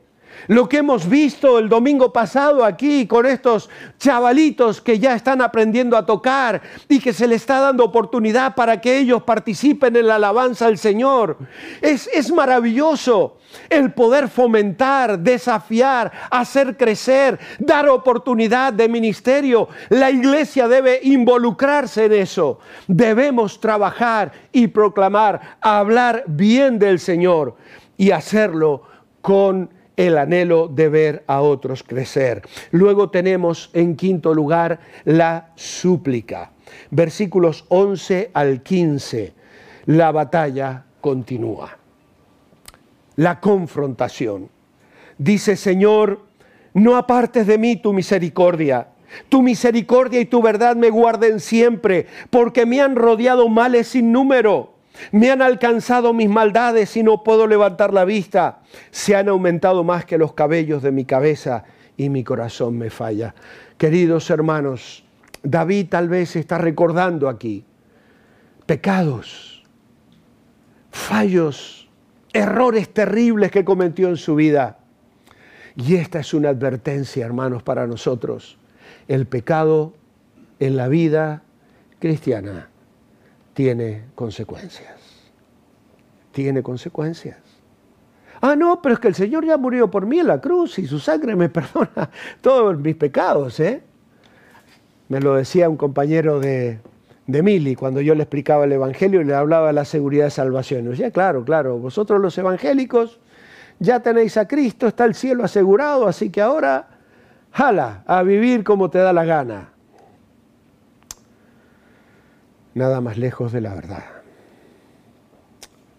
Lo 0.48 0.68
que 0.68 0.78
hemos 0.78 1.08
visto 1.08 1.58
el 1.58 1.68
domingo 1.68 2.12
pasado 2.12 2.64
aquí 2.64 3.06
con 3.06 3.26
estos 3.26 3.70
chavalitos 3.98 4.80
que 4.80 4.98
ya 4.98 5.14
están 5.14 5.40
aprendiendo 5.40 5.96
a 5.96 6.06
tocar 6.06 6.62
y 6.88 6.98
que 7.00 7.12
se 7.12 7.26
les 7.26 7.42
está 7.42 7.60
dando 7.60 7.84
oportunidad 7.84 8.54
para 8.54 8.80
que 8.80 8.98
ellos 8.98 9.22
participen 9.22 9.96
en 9.96 10.06
la 10.06 10.16
alabanza 10.16 10.66
al 10.66 10.78
Señor. 10.78 11.38
Es, 11.80 12.08
es 12.12 12.32
maravilloso 12.32 13.38
el 13.68 13.92
poder 13.92 14.28
fomentar, 14.28 15.18
desafiar, 15.18 16.10
hacer 16.30 16.76
crecer, 16.76 17.38
dar 17.58 17.88
oportunidad 17.88 18.72
de 18.72 18.88
ministerio. 18.88 19.68
La 19.90 20.10
iglesia 20.10 20.68
debe 20.68 21.00
involucrarse 21.02 22.06
en 22.06 22.12
eso. 22.14 22.58
Debemos 22.86 23.60
trabajar 23.60 24.32
y 24.52 24.68
proclamar, 24.68 25.58
hablar 25.60 26.24
bien 26.26 26.78
del 26.78 26.98
Señor 26.98 27.56
y 27.96 28.10
hacerlo 28.10 28.82
con 29.20 29.70
el 29.96 30.18
anhelo 30.18 30.68
de 30.68 30.88
ver 30.88 31.24
a 31.26 31.40
otros 31.40 31.82
crecer. 31.82 32.42
Luego 32.70 33.10
tenemos 33.10 33.70
en 33.72 33.96
quinto 33.96 34.34
lugar 34.34 34.80
la 35.04 35.52
súplica. 35.54 36.52
Versículos 36.90 37.64
11 37.68 38.30
al 38.32 38.62
15. 38.62 39.34
La 39.86 40.12
batalla 40.12 40.84
continúa. 41.00 41.76
La 43.16 43.40
confrontación. 43.40 44.48
Dice, 45.18 45.56
Señor, 45.56 46.20
no 46.74 46.96
apartes 46.96 47.46
de 47.46 47.58
mí 47.58 47.76
tu 47.76 47.92
misericordia. 47.92 48.88
Tu 49.28 49.42
misericordia 49.42 50.20
y 50.20 50.24
tu 50.24 50.40
verdad 50.40 50.74
me 50.74 50.88
guarden 50.88 51.38
siempre, 51.38 52.06
porque 52.30 52.64
me 52.64 52.80
han 52.80 52.96
rodeado 52.96 53.50
males 53.50 53.88
sin 53.88 54.10
número 54.10 54.72
me 55.10 55.30
han 55.30 55.42
alcanzado 55.42 56.12
mis 56.12 56.28
maldades 56.28 56.96
y 56.96 57.02
no 57.02 57.22
puedo 57.22 57.46
levantar 57.46 57.92
la 57.92 58.04
vista. 58.04 58.60
Se 58.90 59.16
han 59.16 59.28
aumentado 59.28 59.84
más 59.84 60.04
que 60.04 60.18
los 60.18 60.32
cabellos 60.34 60.82
de 60.82 60.92
mi 60.92 61.04
cabeza 61.04 61.64
y 61.96 62.08
mi 62.08 62.24
corazón 62.24 62.78
me 62.78 62.90
falla. 62.90 63.34
Queridos 63.78 64.30
hermanos, 64.30 65.04
David 65.42 65.88
tal 65.88 66.08
vez 66.08 66.36
está 66.36 66.58
recordando 66.58 67.28
aquí 67.28 67.64
pecados, 68.66 69.64
fallos, 70.90 71.88
errores 72.32 72.92
terribles 72.92 73.50
que 73.50 73.64
cometió 73.64 74.08
en 74.08 74.16
su 74.16 74.34
vida. 74.34 74.78
Y 75.76 75.96
esta 75.96 76.20
es 76.20 76.34
una 76.34 76.50
advertencia, 76.50 77.24
hermanos, 77.24 77.62
para 77.62 77.86
nosotros. 77.86 78.58
El 79.08 79.26
pecado 79.26 79.94
en 80.60 80.76
la 80.76 80.88
vida 80.88 81.42
cristiana 81.98 82.71
tiene 83.54 84.04
consecuencias. 84.14 84.94
Tiene 86.32 86.62
consecuencias. 86.62 87.36
Ah, 88.40 88.56
no, 88.56 88.82
pero 88.82 88.94
es 88.94 89.00
que 89.00 89.08
el 89.08 89.14
Señor 89.14 89.44
ya 89.44 89.56
murió 89.56 89.90
por 89.90 90.06
mí 90.06 90.18
en 90.18 90.26
la 90.26 90.40
cruz 90.40 90.78
y 90.78 90.86
su 90.86 90.98
sangre 90.98 91.36
me 91.36 91.48
perdona 91.50 92.10
todos 92.40 92.78
mis 92.78 92.96
pecados, 92.96 93.60
¿eh? 93.60 93.82
Me 95.08 95.20
lo 95.20 95.34
decía 95.34 95.68
un 95.68 95.76
compañero 95.76 96.40
de, 96.40 96.80
de 97.26 97.42
Mili 97.42 97.76
cuando 97.76 98.00
yo 98.00 98.14
le 98.14 98.22
explicaba 98.22 98.64
el 98.64 98.72
Evangelio 98.72 99.20
y 99.20 99.24
le 99.24 99.34
hablaba 99.34 99.68
de 99.68 99.72
la 99.74 99.84
seguridad 99.84 100.24
de 100.24 100.30
salvación. 100.30 100.86
Y 100.86 100.88
decía, 100.88 101.10
claro, 101.10 101.44
claro, 101.44 101.78
vosotros 101.78 102.20
los 102.20 102.36
evangélicos 102.38 103.20
ya 103.78 104.00
tenéis 104.00 104.36
a 104.36 104.48
Cristo, 104.48 104.86
está 104.86 105.04
el 105.04 105.14
cielo 105.14 105.44
asegurado, 105.44 106.06
así 106.06 106.30
que 106.30 106.40
ahora, 106.40 106.88
jala, 107.50 108.02
a 108.06 108.22
vivir 108.22 108.64
como 108.64 108.90
te 108.90 108.98
da 108.98 109.12
la 109.12 109.24
gana. 109.24 109.71
Nada 112.74 113.00
más 113.00 113.18
lejos 113.18 113.52
de 113.52 113.60
la 113.60 113.74
verdad. 113.74 114.04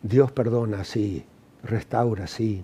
Dios 0.02 0.32
perdona, 0.32 0.84
sí, 0.84 1.26
restaura, 1.64 2.28
sí. 2.28 2.64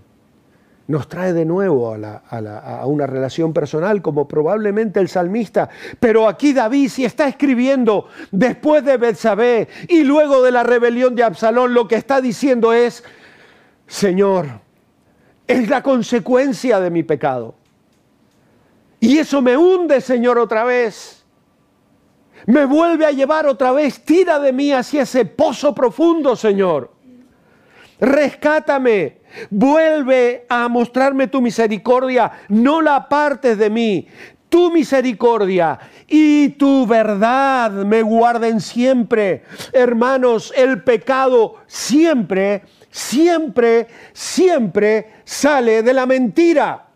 Nos 0.88 1.08
trae 1.08 1.34
de 1.34 1.46
nuevo 1.46 1.94
a, 1.94 2.86
una 2.88 3.06
relación 3.06 3.54
personal, 3.54 4.02
como 4.02 4.28
probablemente 4.28 5.00
el 5.00 5.08
salmista. 5.08 5.70
Pero 6.00 6.28
aquí 6.28 6.52
David, 6.52 6.90
si 6.90 7.06
está 7.06 7.28
escribiendo 7.28 8.08
después 8.32 8.84
de 8.84 8.98
Betsabé 8.98 9.68
y 9.88 10.04
luego 10.04 10.42
de 10.42 10.52
la 10.52 10.64
rebelión 10.64 11.14
de 11.16 11.24
Absalón, 11.24 11.76
lo 11.76 11.88
que 11.88 11.96
está 11.96 12.22
diciendo 12.22 12.74
es: 12.74 13.04
Señor, 13.86 14.48
es 15.48 15.70
la 15.70 15.84
consecuencia 15.84 16.80
de 16.80 16.90
mi 16.90 17.04
pecado. 17.04 17.54
Y 19.00 19.20
eso 19.20 19.44
me 19.44 19.56
hunde, 19.56 20.02
Señor, 20.02 20.40
otra 20.40 20.64
vez. 20.64 21.19
Me 22.46 22.66
vuelve 22.66 23.06
a 23.06 23.12
llevar 23.12 23.48
otra 23.48 23.72
vez. 23.72 24.04
Tira 24.04 24.40
de 24.40 24.54
mí 24.54 24.72
hacia 24.72 25.04
ese 25.04 25.26
pozo 25.26 25.74
profundo, 25.74 26.36
Señor 26.36 27.00
rescátame, 28.00 29.20
vuelve 29.50 30.46
a 30.50 30.68
mostrarme 30.68 31.28
tu 31.28 31.42
misericordia, 31.42 32.32
no 32.48 32.82
la 32.82 32.96
apartes 32.96 33.58
de 33.58 33.70
mí. 33.70 34.08
Tu 34.48 34.72
misericordia 34.72 35.78
y 36.08 36.50
tu 36.50 36.88
verdad 36.88 37.70
me 37.70 38.02
guarden 38.02 38.60
siempre. 38.62 39.44
Hermanos, 39.74 40.52
el 40.56 40.84
pecado 40.84 41.58
siempre, 41.68 42.64
siempre, 42.90 43.88
siempre 44.12 45.22
sale 45.24 45.84
de 45.84 45.94
la 45.94 46.08
mentira. 46.08 46.88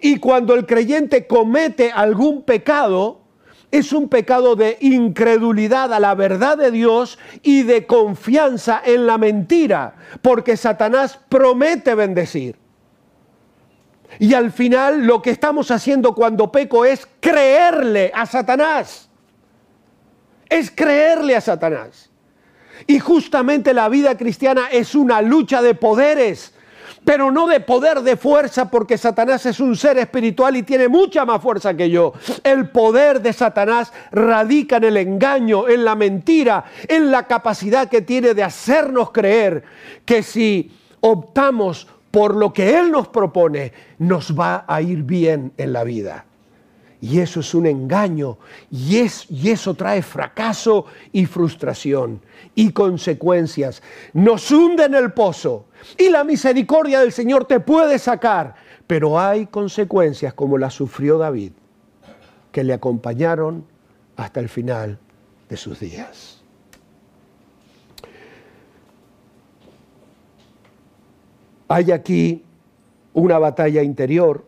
Y 0.00 0.18
cuando 0.18 0.54
el 0.54 0.64
creyente 0.64 1.26
comete 1.26 1.90
algún 1.90 2.42
pecado, 2.42 3.22
es 3.70 3.92
un 3.92 4.08
pecado 4.08 4.56
de 4.56 4.78
incredulidad 4.80 5.92
a 5.92 6.00
la 6.00 6.14
verdad 6.14 6.56
de 6.56 6.70
Dios 6.70 7.18
y 7.42 7.64
de 7.64 7.86
confianza 7.86 8.80
en 8.84 9.06
la 9.06 9.18
mentira, 9.18 9.94
porque 10.22 10.56
Satanás 10.56 11.18
promete 11.28 11.94
bendecir. 11.94 12.56
Y 14.18 14.32
al 14.32 14.52
final 14.52 15.06
lo 15.06 15.20
que 15.20 15.30
estamos 15.30 15.70
haciendo 15.70 16.14
cuando 16.14 16.50
peco 16.50 16.84
es 16.84 17.06
creerle 17.20 18.10
a 18.14 18.24
Satanás. 18.24 19.10
Es 20.48 20.70
creerle 20.70 21.36
a 21.36 21.42
Satanás. 21.42 22.10
Y 22.86 23.00
justamente 23.00 23.74
la 23.74 23.88
vida 23.88 24.16
cristiana 24.16 24.68
es 24.72 24.94
una 24.94 25.20
lucha 25.20 25.60
de 25.60 25.74
poderes 25.74 26.54
pero 27.08 27.30
no 27.30 27.46
de 27.46 27.60
poder, 27.60 28.02
de 28.02 28.18
fuerza, 28.18 28.70
porque 28.70 28.98
Satanás 28.98 29.46
es 29.46 29.60
un 29.60 29.74
ser 29.76 29.96
espiritual 29.96 30.56
y 30.56 30.62
tiene 30.62 30.88
mucha 30.88 31.24
más 31.24 31.40
fuerza 31.40 31.72
que 31.72 31.88
yo. 31.88 32.12
El 32.44 32.68
poder 32.68 33.22
de 33.22 33.32
Satanás 33.32 33.94
radica 34.12 34.76
en 34.76 34.84
el 34.84 34.96
engaño, 34.98 35.68
en 35.68 35.86
la 35.86 35.94
mentira, 35.94 36.66
en 36.86 37.10
la 37.10 37.26
capacidad 37.26 37.88
que 37.88 38.02
tiene 38.02 38.34
de 38.34 38.42
hacernos 38.42 39.10
creer 39.10 39.64
que 40.04 40.22
si 40.22 40.70
optamos 41.00 41.88
por 42.10 42.36
lo 42.36 42.52
que 42.52 42.78
Él 42.78 42.90
nos 42.90 43.08
propone, 43.08 43.72
nos 43.96 44.38
va 44.38 44.66
a 44.68 44.82
ir 44.82 45.02
bien 45.02 45.54
en 45.56 45.72
la 45.72 45.84
vida. 45.84 46.26
Y 47.00 47.20
eso 47.20 47.40
es 47.40 47.54
un 47.54 47.66
engaño 47.66 48.38
y, 48.70 48.96
es, 48.98 49.26
y 49.30 49.50
eso 49.50 49.74
trae 49.74 50.02
fracaso 50.02 50.86
y 51.12 51.26
frustración 51.26 52.20
y 52.56 52.72
consecuencias. 52.72 53.82
Nos 54.12 54.50
hunde 54.50 54.84
en 54.86 54.94
el 54.94 55.12
pozo 55.12 55.66
y 55.96 56.08
la 56.08 56.24
misericordia 56.24 57.00
del 57.00 57.12
Señor 57.12 57.44
te 57.44 57.60
puede 57.60 58.00
sacar, 58.00 58.56
pero 58.86 59.18
hay 59.18 59.46
consecuencias 59.46 60.34
como 60.34 60.58
las 60.58 60.74
sufrió 60.74 61.18
David, 61.18 61.52
que 62.50 62.64
le 62.64 62.72
acompañaron 62.72 63.64
hasta 64.16 64.40
el 64.40 64.48
final 64.48 64.98
de 65.48 65.56
sus 65.56 65.78
días. 65.78 66.42
Hay 71.68 71.92
aquí 71.92 72.44
una 73.12 73.38
batalla 73.38 73.82
interior, 73.82 74.44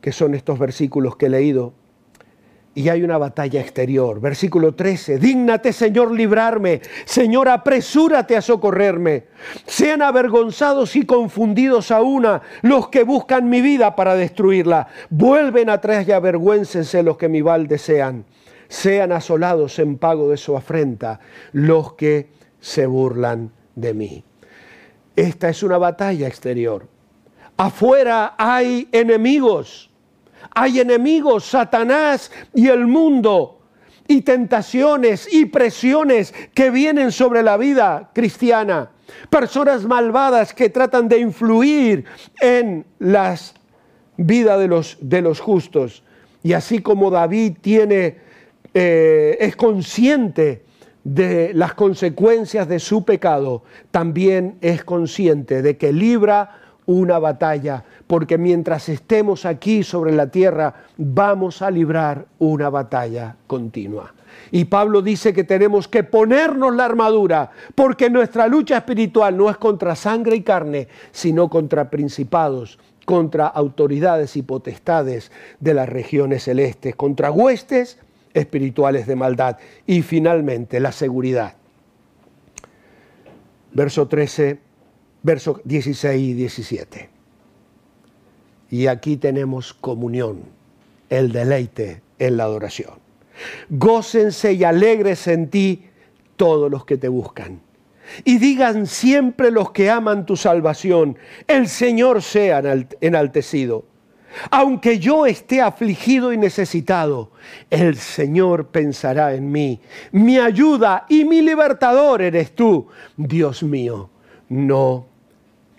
que 0.00 0.12
son 0.12 0.34
estos 0.34 0.58
versículos 0.58 1.16
que 1.16 1.26
he 1.26 1.30
leído, 1.30 1.72
y 2.74 2.88
hay 2.88 3.02
una 3.02 3.18
batalla 3.18 3.60
exterior. 3.60 4.20
Versículo 4.20 4.74
13, 4.74 5.18
dígnate 5.18 5.72
Señor 5.72 6.10
librarme, 6.10 6.80
Señor 7.04 7.48
apresúrate 7.48 8.36
a 8.36 8.42
socorrerme. 8.42 9.24
Sean 9.66 10.02
avergonzados 10.02 10.96
y 10.96 11.06
confundidos 11.06 11.90
a 11.90 12.02
una 12.02 12.42
los 12.62 12.88
que 12.88 13.04
buscan 13.04 13.48
mi 13.48 13.60
vida 13.60 13.94
para 13.94 14.16
destruirla. 14.16 14.88
Vuelven 15.10 15.70
atrás 15.70 16.06
y 16.08 16.12
avergüéncense 16.12 17.02
los 17.02 17.16
que 17.16 17.28
mi 17.28 17.42
mal 17.42 17.68
desean. 17.68 18.24
Sean 18.68 19.12
asolados 19.12 19.78
en 19.78 19.98
pago 19.98 20.28
de 20.30 20.36
su 20.36 20.56
afrenta 20.56 21.20
los 21.52 21.92
que 21.92 22.30
se 22.60 22.86
burlan 22.86 23.52
de 23.76 23.94
mí. 23.94 24.24
Esta 25.14 25.48
es 25.48 25.62
una 25.62 25.78
batalla 25.78 26.26
exterior. 26.26 26.88
Afuera 27.56 28.34
hay 28.36 28.88
enemigos 28.90 29.93
hay 30.54 30.80
enemigos, 30.80 31.44
Satanás 31.44 32.30
y 32.54 32.68
el 32.68 32.86
mundo, 32.86 33.60
y 34.06 34.22
tentaciones 34.22 35.32
y 35.32 35.46
presiones 35.46 36.34
que 36.54 36.70
vienen 36.70 37.10
sobre 37.10 37.42
la 37.42 37.56
vida 37.56 38.10
cristiana. 38.14 38.90
Personas 39.30 39.84
malvadas 39.84 40.54
que 40.54 40.70
tratan 40.70 41.08
de 41.08 41.18
influir 41.18 42.04
en 42.40 42.86
la 42.98 43.36
vida 44.16 44.58
de 44.58 44.68
los, 44.68 44.98
de 45.00 45.22
los 45.22 45.40
justos. 45.40 46.04
Y 46.42 46.52
así 46.52 46.80
como 46.80 47.10
David 47.10 47.56
tiene, 47.60 48.18
eh, 48.74 49.36
es 49.40 49.56
consciente 49.56 50.64
de 51.02 51.52
las 51.54 51.74
consecuencias 51.74 52.66
de 52.66 52.78
su 52.78 53.04
pecado, 53.04 53.62
también 53.90 54.56
es 54.62 54.84
consciente 54.84 55.60
de 55.60 55.76
que 55.76 55.92
libra 55.92 56.63
una 56.86 57.18
batalla, 57.18 57.84
porque 58.06 58.38
mientras 58.38 58.88
estemos 58.88 59.46
aquí 59.46 59.82
sobre 59.82 60.12
la 60.12 60.30
tierra 60.30 60.74
vamos 60.96 61.62
a 61.62 61.70
librar 61.70 62.26
una 62.38 62.68
batalla 62.70 63.36
continua. 63.46 64.12
Y 64.50 64.66
Pablo 64.66 65.00
dice 65.00 65.32
que 65.32 65.44
tenemos 65.44 65.88
que 65.88 66.04
ponernos 66.04 66.74
la 66.74 66.84
armadura, 66.84 67.50
porque 67.74 68.10
nuestra 68.10 68.46
lucha 68.48 68.78
espiritual 68.78 69.36
no 69.36 69.48
es 69.48 69.56
contra 69.56 69.96
sangre 69.96 70.36
y 70.36 70.42
carne, 70.42 70.88
sino 71.12 71.48
contra 71.48 71.90
principados, 71.90 72.78
contra 73.04 73.46
autoridades 73.46 74.36
y 74.36 74.42
potestades 74.42 75.30
de 75.60 75.74
las 75.74 75.88
regiones 75.88 76.44
celestes, 76.44 76.94
contra 76.96 77.30
huestes 77.30 77.98
espirituales 78.32 79.06
de 79.06 79.16
maldad. 79.16 79.58
Y 79.86 80.02
finalmente 80.02 80.80
la 80.80 80.92
seguridad. 80.92 81.54
Verso 83.72 84.06
13 84.06 84.63
versos 85.24 85.60
16 85.64 86.20
y 86.20 86.34
17. 86.34 87.08
Y 88.70 88.86
aquí 88.86 89.16
tenemos 89.16 89.74
comunión, 89.74 90.42
el 91.08 91.32
deleite 91.32 92.02
en 92.18 92.36
la 92.36 92.44
adoración. 92.44 92.92
Gócense 93.68 94.52
y 94.52 94.62
alegres 94.62 95.26
en 95.26 95.50
ti 95.50 95.86
todos 96.36 96.70
los 96.70 96.84
que 96.84 96.96
te 96.96 97.08
buscan. 97.08 97.60
Y 98.24 98.38
digan 98.38 98.86
siempre 98.86 99.50
los 99.50 99.70
que 99.70 99.90
aman 99.90 100.26
tu 100.26 100.36
salvación, 100.36 101.16
el 101.48 101.68
Señor 101.68 102.22
sea 102.22 102.62
enaltecido. 103.00 103.86
Aunque 104.50 104.98
yo 104.98 105.26
esté 105.26 105.62
afligido 105.62 106.32
y 106.32 106.36
necesitado, 106.36 107.30
el 107.70 107.96
Señor 107.96 108.66
pensará 108.66 109.34
en 109.34 109.50
mí. 109.50 109.80
Mi 110.12 110.38
ayuda 110.38 111.06
y 111.08 111.24
mi 111.24 111.40
libertador 111.40 112.20
eres 112.20 112.54
tú, 112.54 112.88
Dios 113.16 113.62
mío. 113.62 114.10
No 114.48 115.13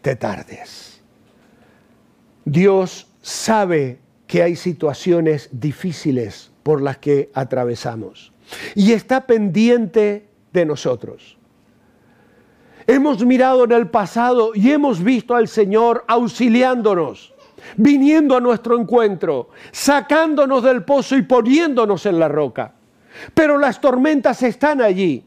te 0.05 0.15
tardes. 0.15 1.01
Dios 2.45 3.07
sabe 3.23 3.97
que 4.27 4.43
hay 4.43 4.55
situaciones 4.55 5.49
difíciles 5.51 6.51
por 6.61 6.79
las 6.79 6.99
que 6.99 7.31
atravesamos 7.33 8.31
y 8.75 8.91
está 8.91 9.25
pendiente 9.25 10.27
de 10.53 10.63
nosotros. 10.63 11.39
Hemos 12.85 13.25
mirado 13.25 13.63
en 13.63 13.71
el 13.71 13.89
pasado 13.89 14.51
y 14.53 14.69
hemos 14.69 15.03
visto 15.03 15.33
al 15.33 15.47
Señor 15.47 16.05
auxiliándonos, 16.07 17.33
viniendo 17.75 18.37
a 18.37 18.41
nuestro 18.41 18.79
encuentro, 18.79 19.49
sacándonos 19.71 20.61
del 20.61 20.83
pozo 20.83 21.17
y 21.17 21.23
poniéndonos 21.23 22.05
en 22.05 22.19
la 22.19 22.27
roca. 22.27 22.75
Pero 23.33 23.57
las 23.57 23.81
tormentas 23.81 24.43
están 24.43 24.83
allí 24.83 25.25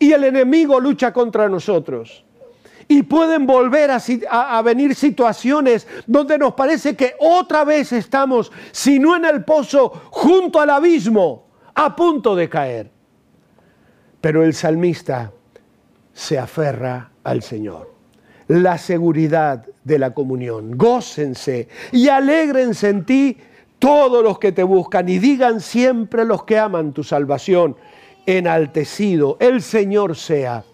y 0.00 0.10
el 0.10 0.24
enemigo 0.24 0.80
lucha 0.80 1.12
contra 1.12 1.48
nosotros. 1.48 2.24
Y 2.90 3.04
pueden 3.04 3.46
volver 3.46 3.88
a, 4.28 4.62
venir 4.62 4.96
situaciones 4.96 5.86
donde 6.08 6.36
nos 6.36 6.54
parece 6.54 6.96
que 6.96 7.14
otra 7.20 7.62
vez 7.62 7.92
estamos, 7.92 8.50
si 8.72 8.98
no 8.98 9.14
en 9.14 9.24
el 9.24 9.44
pozo, 9.44 9.90
junto 10.10 10.60
al 10.60 10.70
abismo, 10.70 11.46
a 11.72 11.94
punto 11.94 12.34
de 12.34 12.48
caer. 12.48 12.90
Pero 14.20 14.42
el 14.42 14.54
salmista 14.54 15.30
se 16.12 16.36
aferra 16.36 17.12
al 17.22 17.44
Señor. 17.44 17.94
La 18.48 18.76
seguridad 18.76 19.64
de 19.84 19.98
la 20.00 20.12
comunión. 20.12 20.76
Gócense 20.76 21.68
y 21.92 22.08
alégrense 22.08 22.88
en 22.88 23.06
ti 23.06 23.38
todos 23.78 24.20
los 24.24 24.40
que 24.40 24.50
te 24.50 24.64
buscan 24.64 25.08
y 25.08 25.20
digan 25.20 25.60
siempre 25.60 26.24
los 26.24 26.42
que 26.42 26.58
aman 26.58 26.92
tu 26.92 27.04
salvación, 27.04 27.76
enaltecido, 28.26 29.36
el 29.38 29.62
Señor 29.62 30.16
sea 30.16 30.64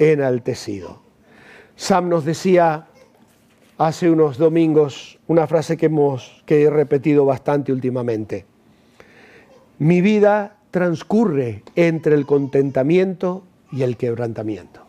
enaltecido. 0.00 1.03
Sam 1.76 2.08
nos 2.08 2.24
decía 2.24 2.86
hace 3.78 4.10
unos 4.10 4.38
domingos 4.38 5.18
una 5.26 5.46
frase 5.46 5.76
que, 5.76 5.86
hemos, 5.86 6.42
que 6.46 6.62
he 6.62 6.70
repetido 6.70 7.24
bastante 7.24 7.72
últimamente. 7.72 8.46
Mi 9.78 10.00
vida 10.00 10.56
transcurre 10.70 11.62
entre 11.74 12.14
el 12.14 12.26
contentamiento 12.26 13.44
y 13.72 13.82
el 13.82 13.96
quebrantamiento. 13.96 14.84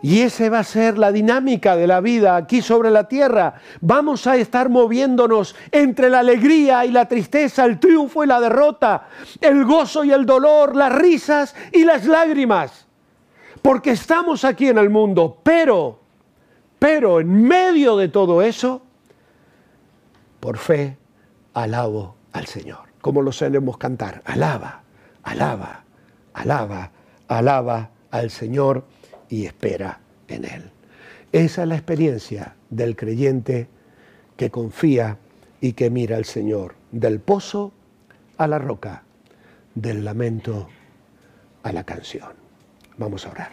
Y 0.00 0.20
esa 0.20 0.48
va 0.48 0.60
a 0.60 0.64
ser 0.64 0.96
la 0.96 1.10
dinámica 1.10 1.74
de 1.74 1.88
la 1.88 2.00
vida 2.00 2.36
aquí 2.36 2.62
sobre 2.62 2.90
la 2.90 3.08
tierra. 3.08 3.54
Vamos 3.80 4.26
a 4.28 4.36
estar 4.36 4.68
moviéndonos 4.68 5.56
entre 5.72 6.08
la 6.08 6.20
alegría 6.20 6.84
y 6.84 6.92
la 6.92 7.08
tristeza, 7.08 7.64
el 7.64 7.80
triunfo 7.80 8.22
y 8.22 8.28
la 8.28 8.40
derrota, 8.40 9.08
el 9.40 9.64
gozo 9.64 10.04
y 10.04 10.12
el 10.12 10.24
dolor, 10.24 10.76
las 10.76 10.92
risas 10.92 11.54
y 11.72 11.84
las 11.84 12.06
lágrimas. 12.06 12.87
Porque 13.68 13.90
estamos 13.90 14.46
aquí 14.46 14.68
en 14.68 14.78
el 14.78 14.88
mundo, 14.88 15.40
pero, 15.42 16.00
pero 16.78 17.20
en 17.20 17.42
medio 17.42 17.98
de 17.98 18.08
todo 18.08 18.40
eso, 18.40 18.80
por 20.40 20.56
fe, 20.56 20.96
alabo 21.52 22.14
al 22.32 22.46
Señor. 22.46 22.88
Como 23.02 23.20
lo 23.20 23.30
sabemos 23.30 23.76
cantar, 23.76 24.22
alaba, 24.24 24.84
alaba, 25.22 25.84
alaba, 26.32 26.92
alaba 27.28 27.90
al 28.10 28.30
Señor 28.30 28.86
y 29.28 29.44
espera 29.44 30.00
en 30.28 30.46
Él. 30.46 30.70
Esa 31.32 31.64
es 31.64 31.68
la 31.68 31.74
experiencia 31.74 32.56
del 32.70 32.96
creyente 32.96 33.68
que 34.38 34.50
confía 34.50 35.18
y 35.60 35.74
que 35.74 35.90
mira 35.90 36.16
al 36.16 36.24
Señor, 36.24 36.74
del 36.90 37.20
pozo 37.20 37.74
a 38.38 38.46
la 38.46 38.58
roca, 38.58 39.02
del 39.74 40.06
lamento 40.06 40.70
a 41.62 41.72
la 41.74 41.84
canción. 41.84 42.47
Vamos 42.98 43.24
a 43.26 43.30
orar. 43.30 43.52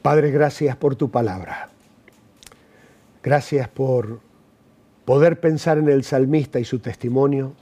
Padre, 0.00 0.30
gracias 0.30 0.76
por 0.76 0.94
tu 0.94 1.10
palabra. 1.10 1.68
Gracias 3.24 3.68
por 3.68 4.20
poder 5.04 5.40
pensar 5.40 5.78
en 5.78 5.88
el 5.88 6.04
salmista 6.04 6.60
y 6.60 6.64
su 6.64 6.78
testimonio. 6.78 7.54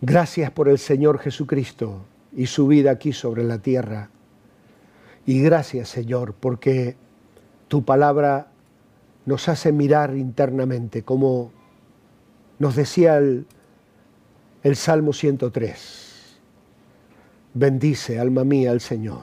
Gracias 0.00 0.52
por 0.52 0.68
el 0.68 0.78
Señor 0.78 1.18
Jesucristo 1.18 2.04
y 2.32 2.46
su 2.46 2.68
vida 2.68 2.92
aquí 2.92 3.12
sobre 3.12 3.42
la 3.42 3.58
tierra. 3.58 4.10
Y 5.26 5.42
gracias, 5.42 5.88
Señor, 5.88 6.34
porque 6.38 6.94
tu 7.66 7.84
palabra 7.84 8.46
nos 9.30 9.48
hace 9.48 9.70
mirar 9.70 10.16
internamente, 10.16 11.04
como 11.04 11.52
nos 12.58 12.74
decía 12.74 13.16
el, 13.16 13.46
Salmo 14.74 15.12
103. 15.12 16.40
Bendice, 17.54 18.18
alma 18.18 18.42
mía, 18.42 18.72
al 18.72 18.80
Señor, 18.80 19.22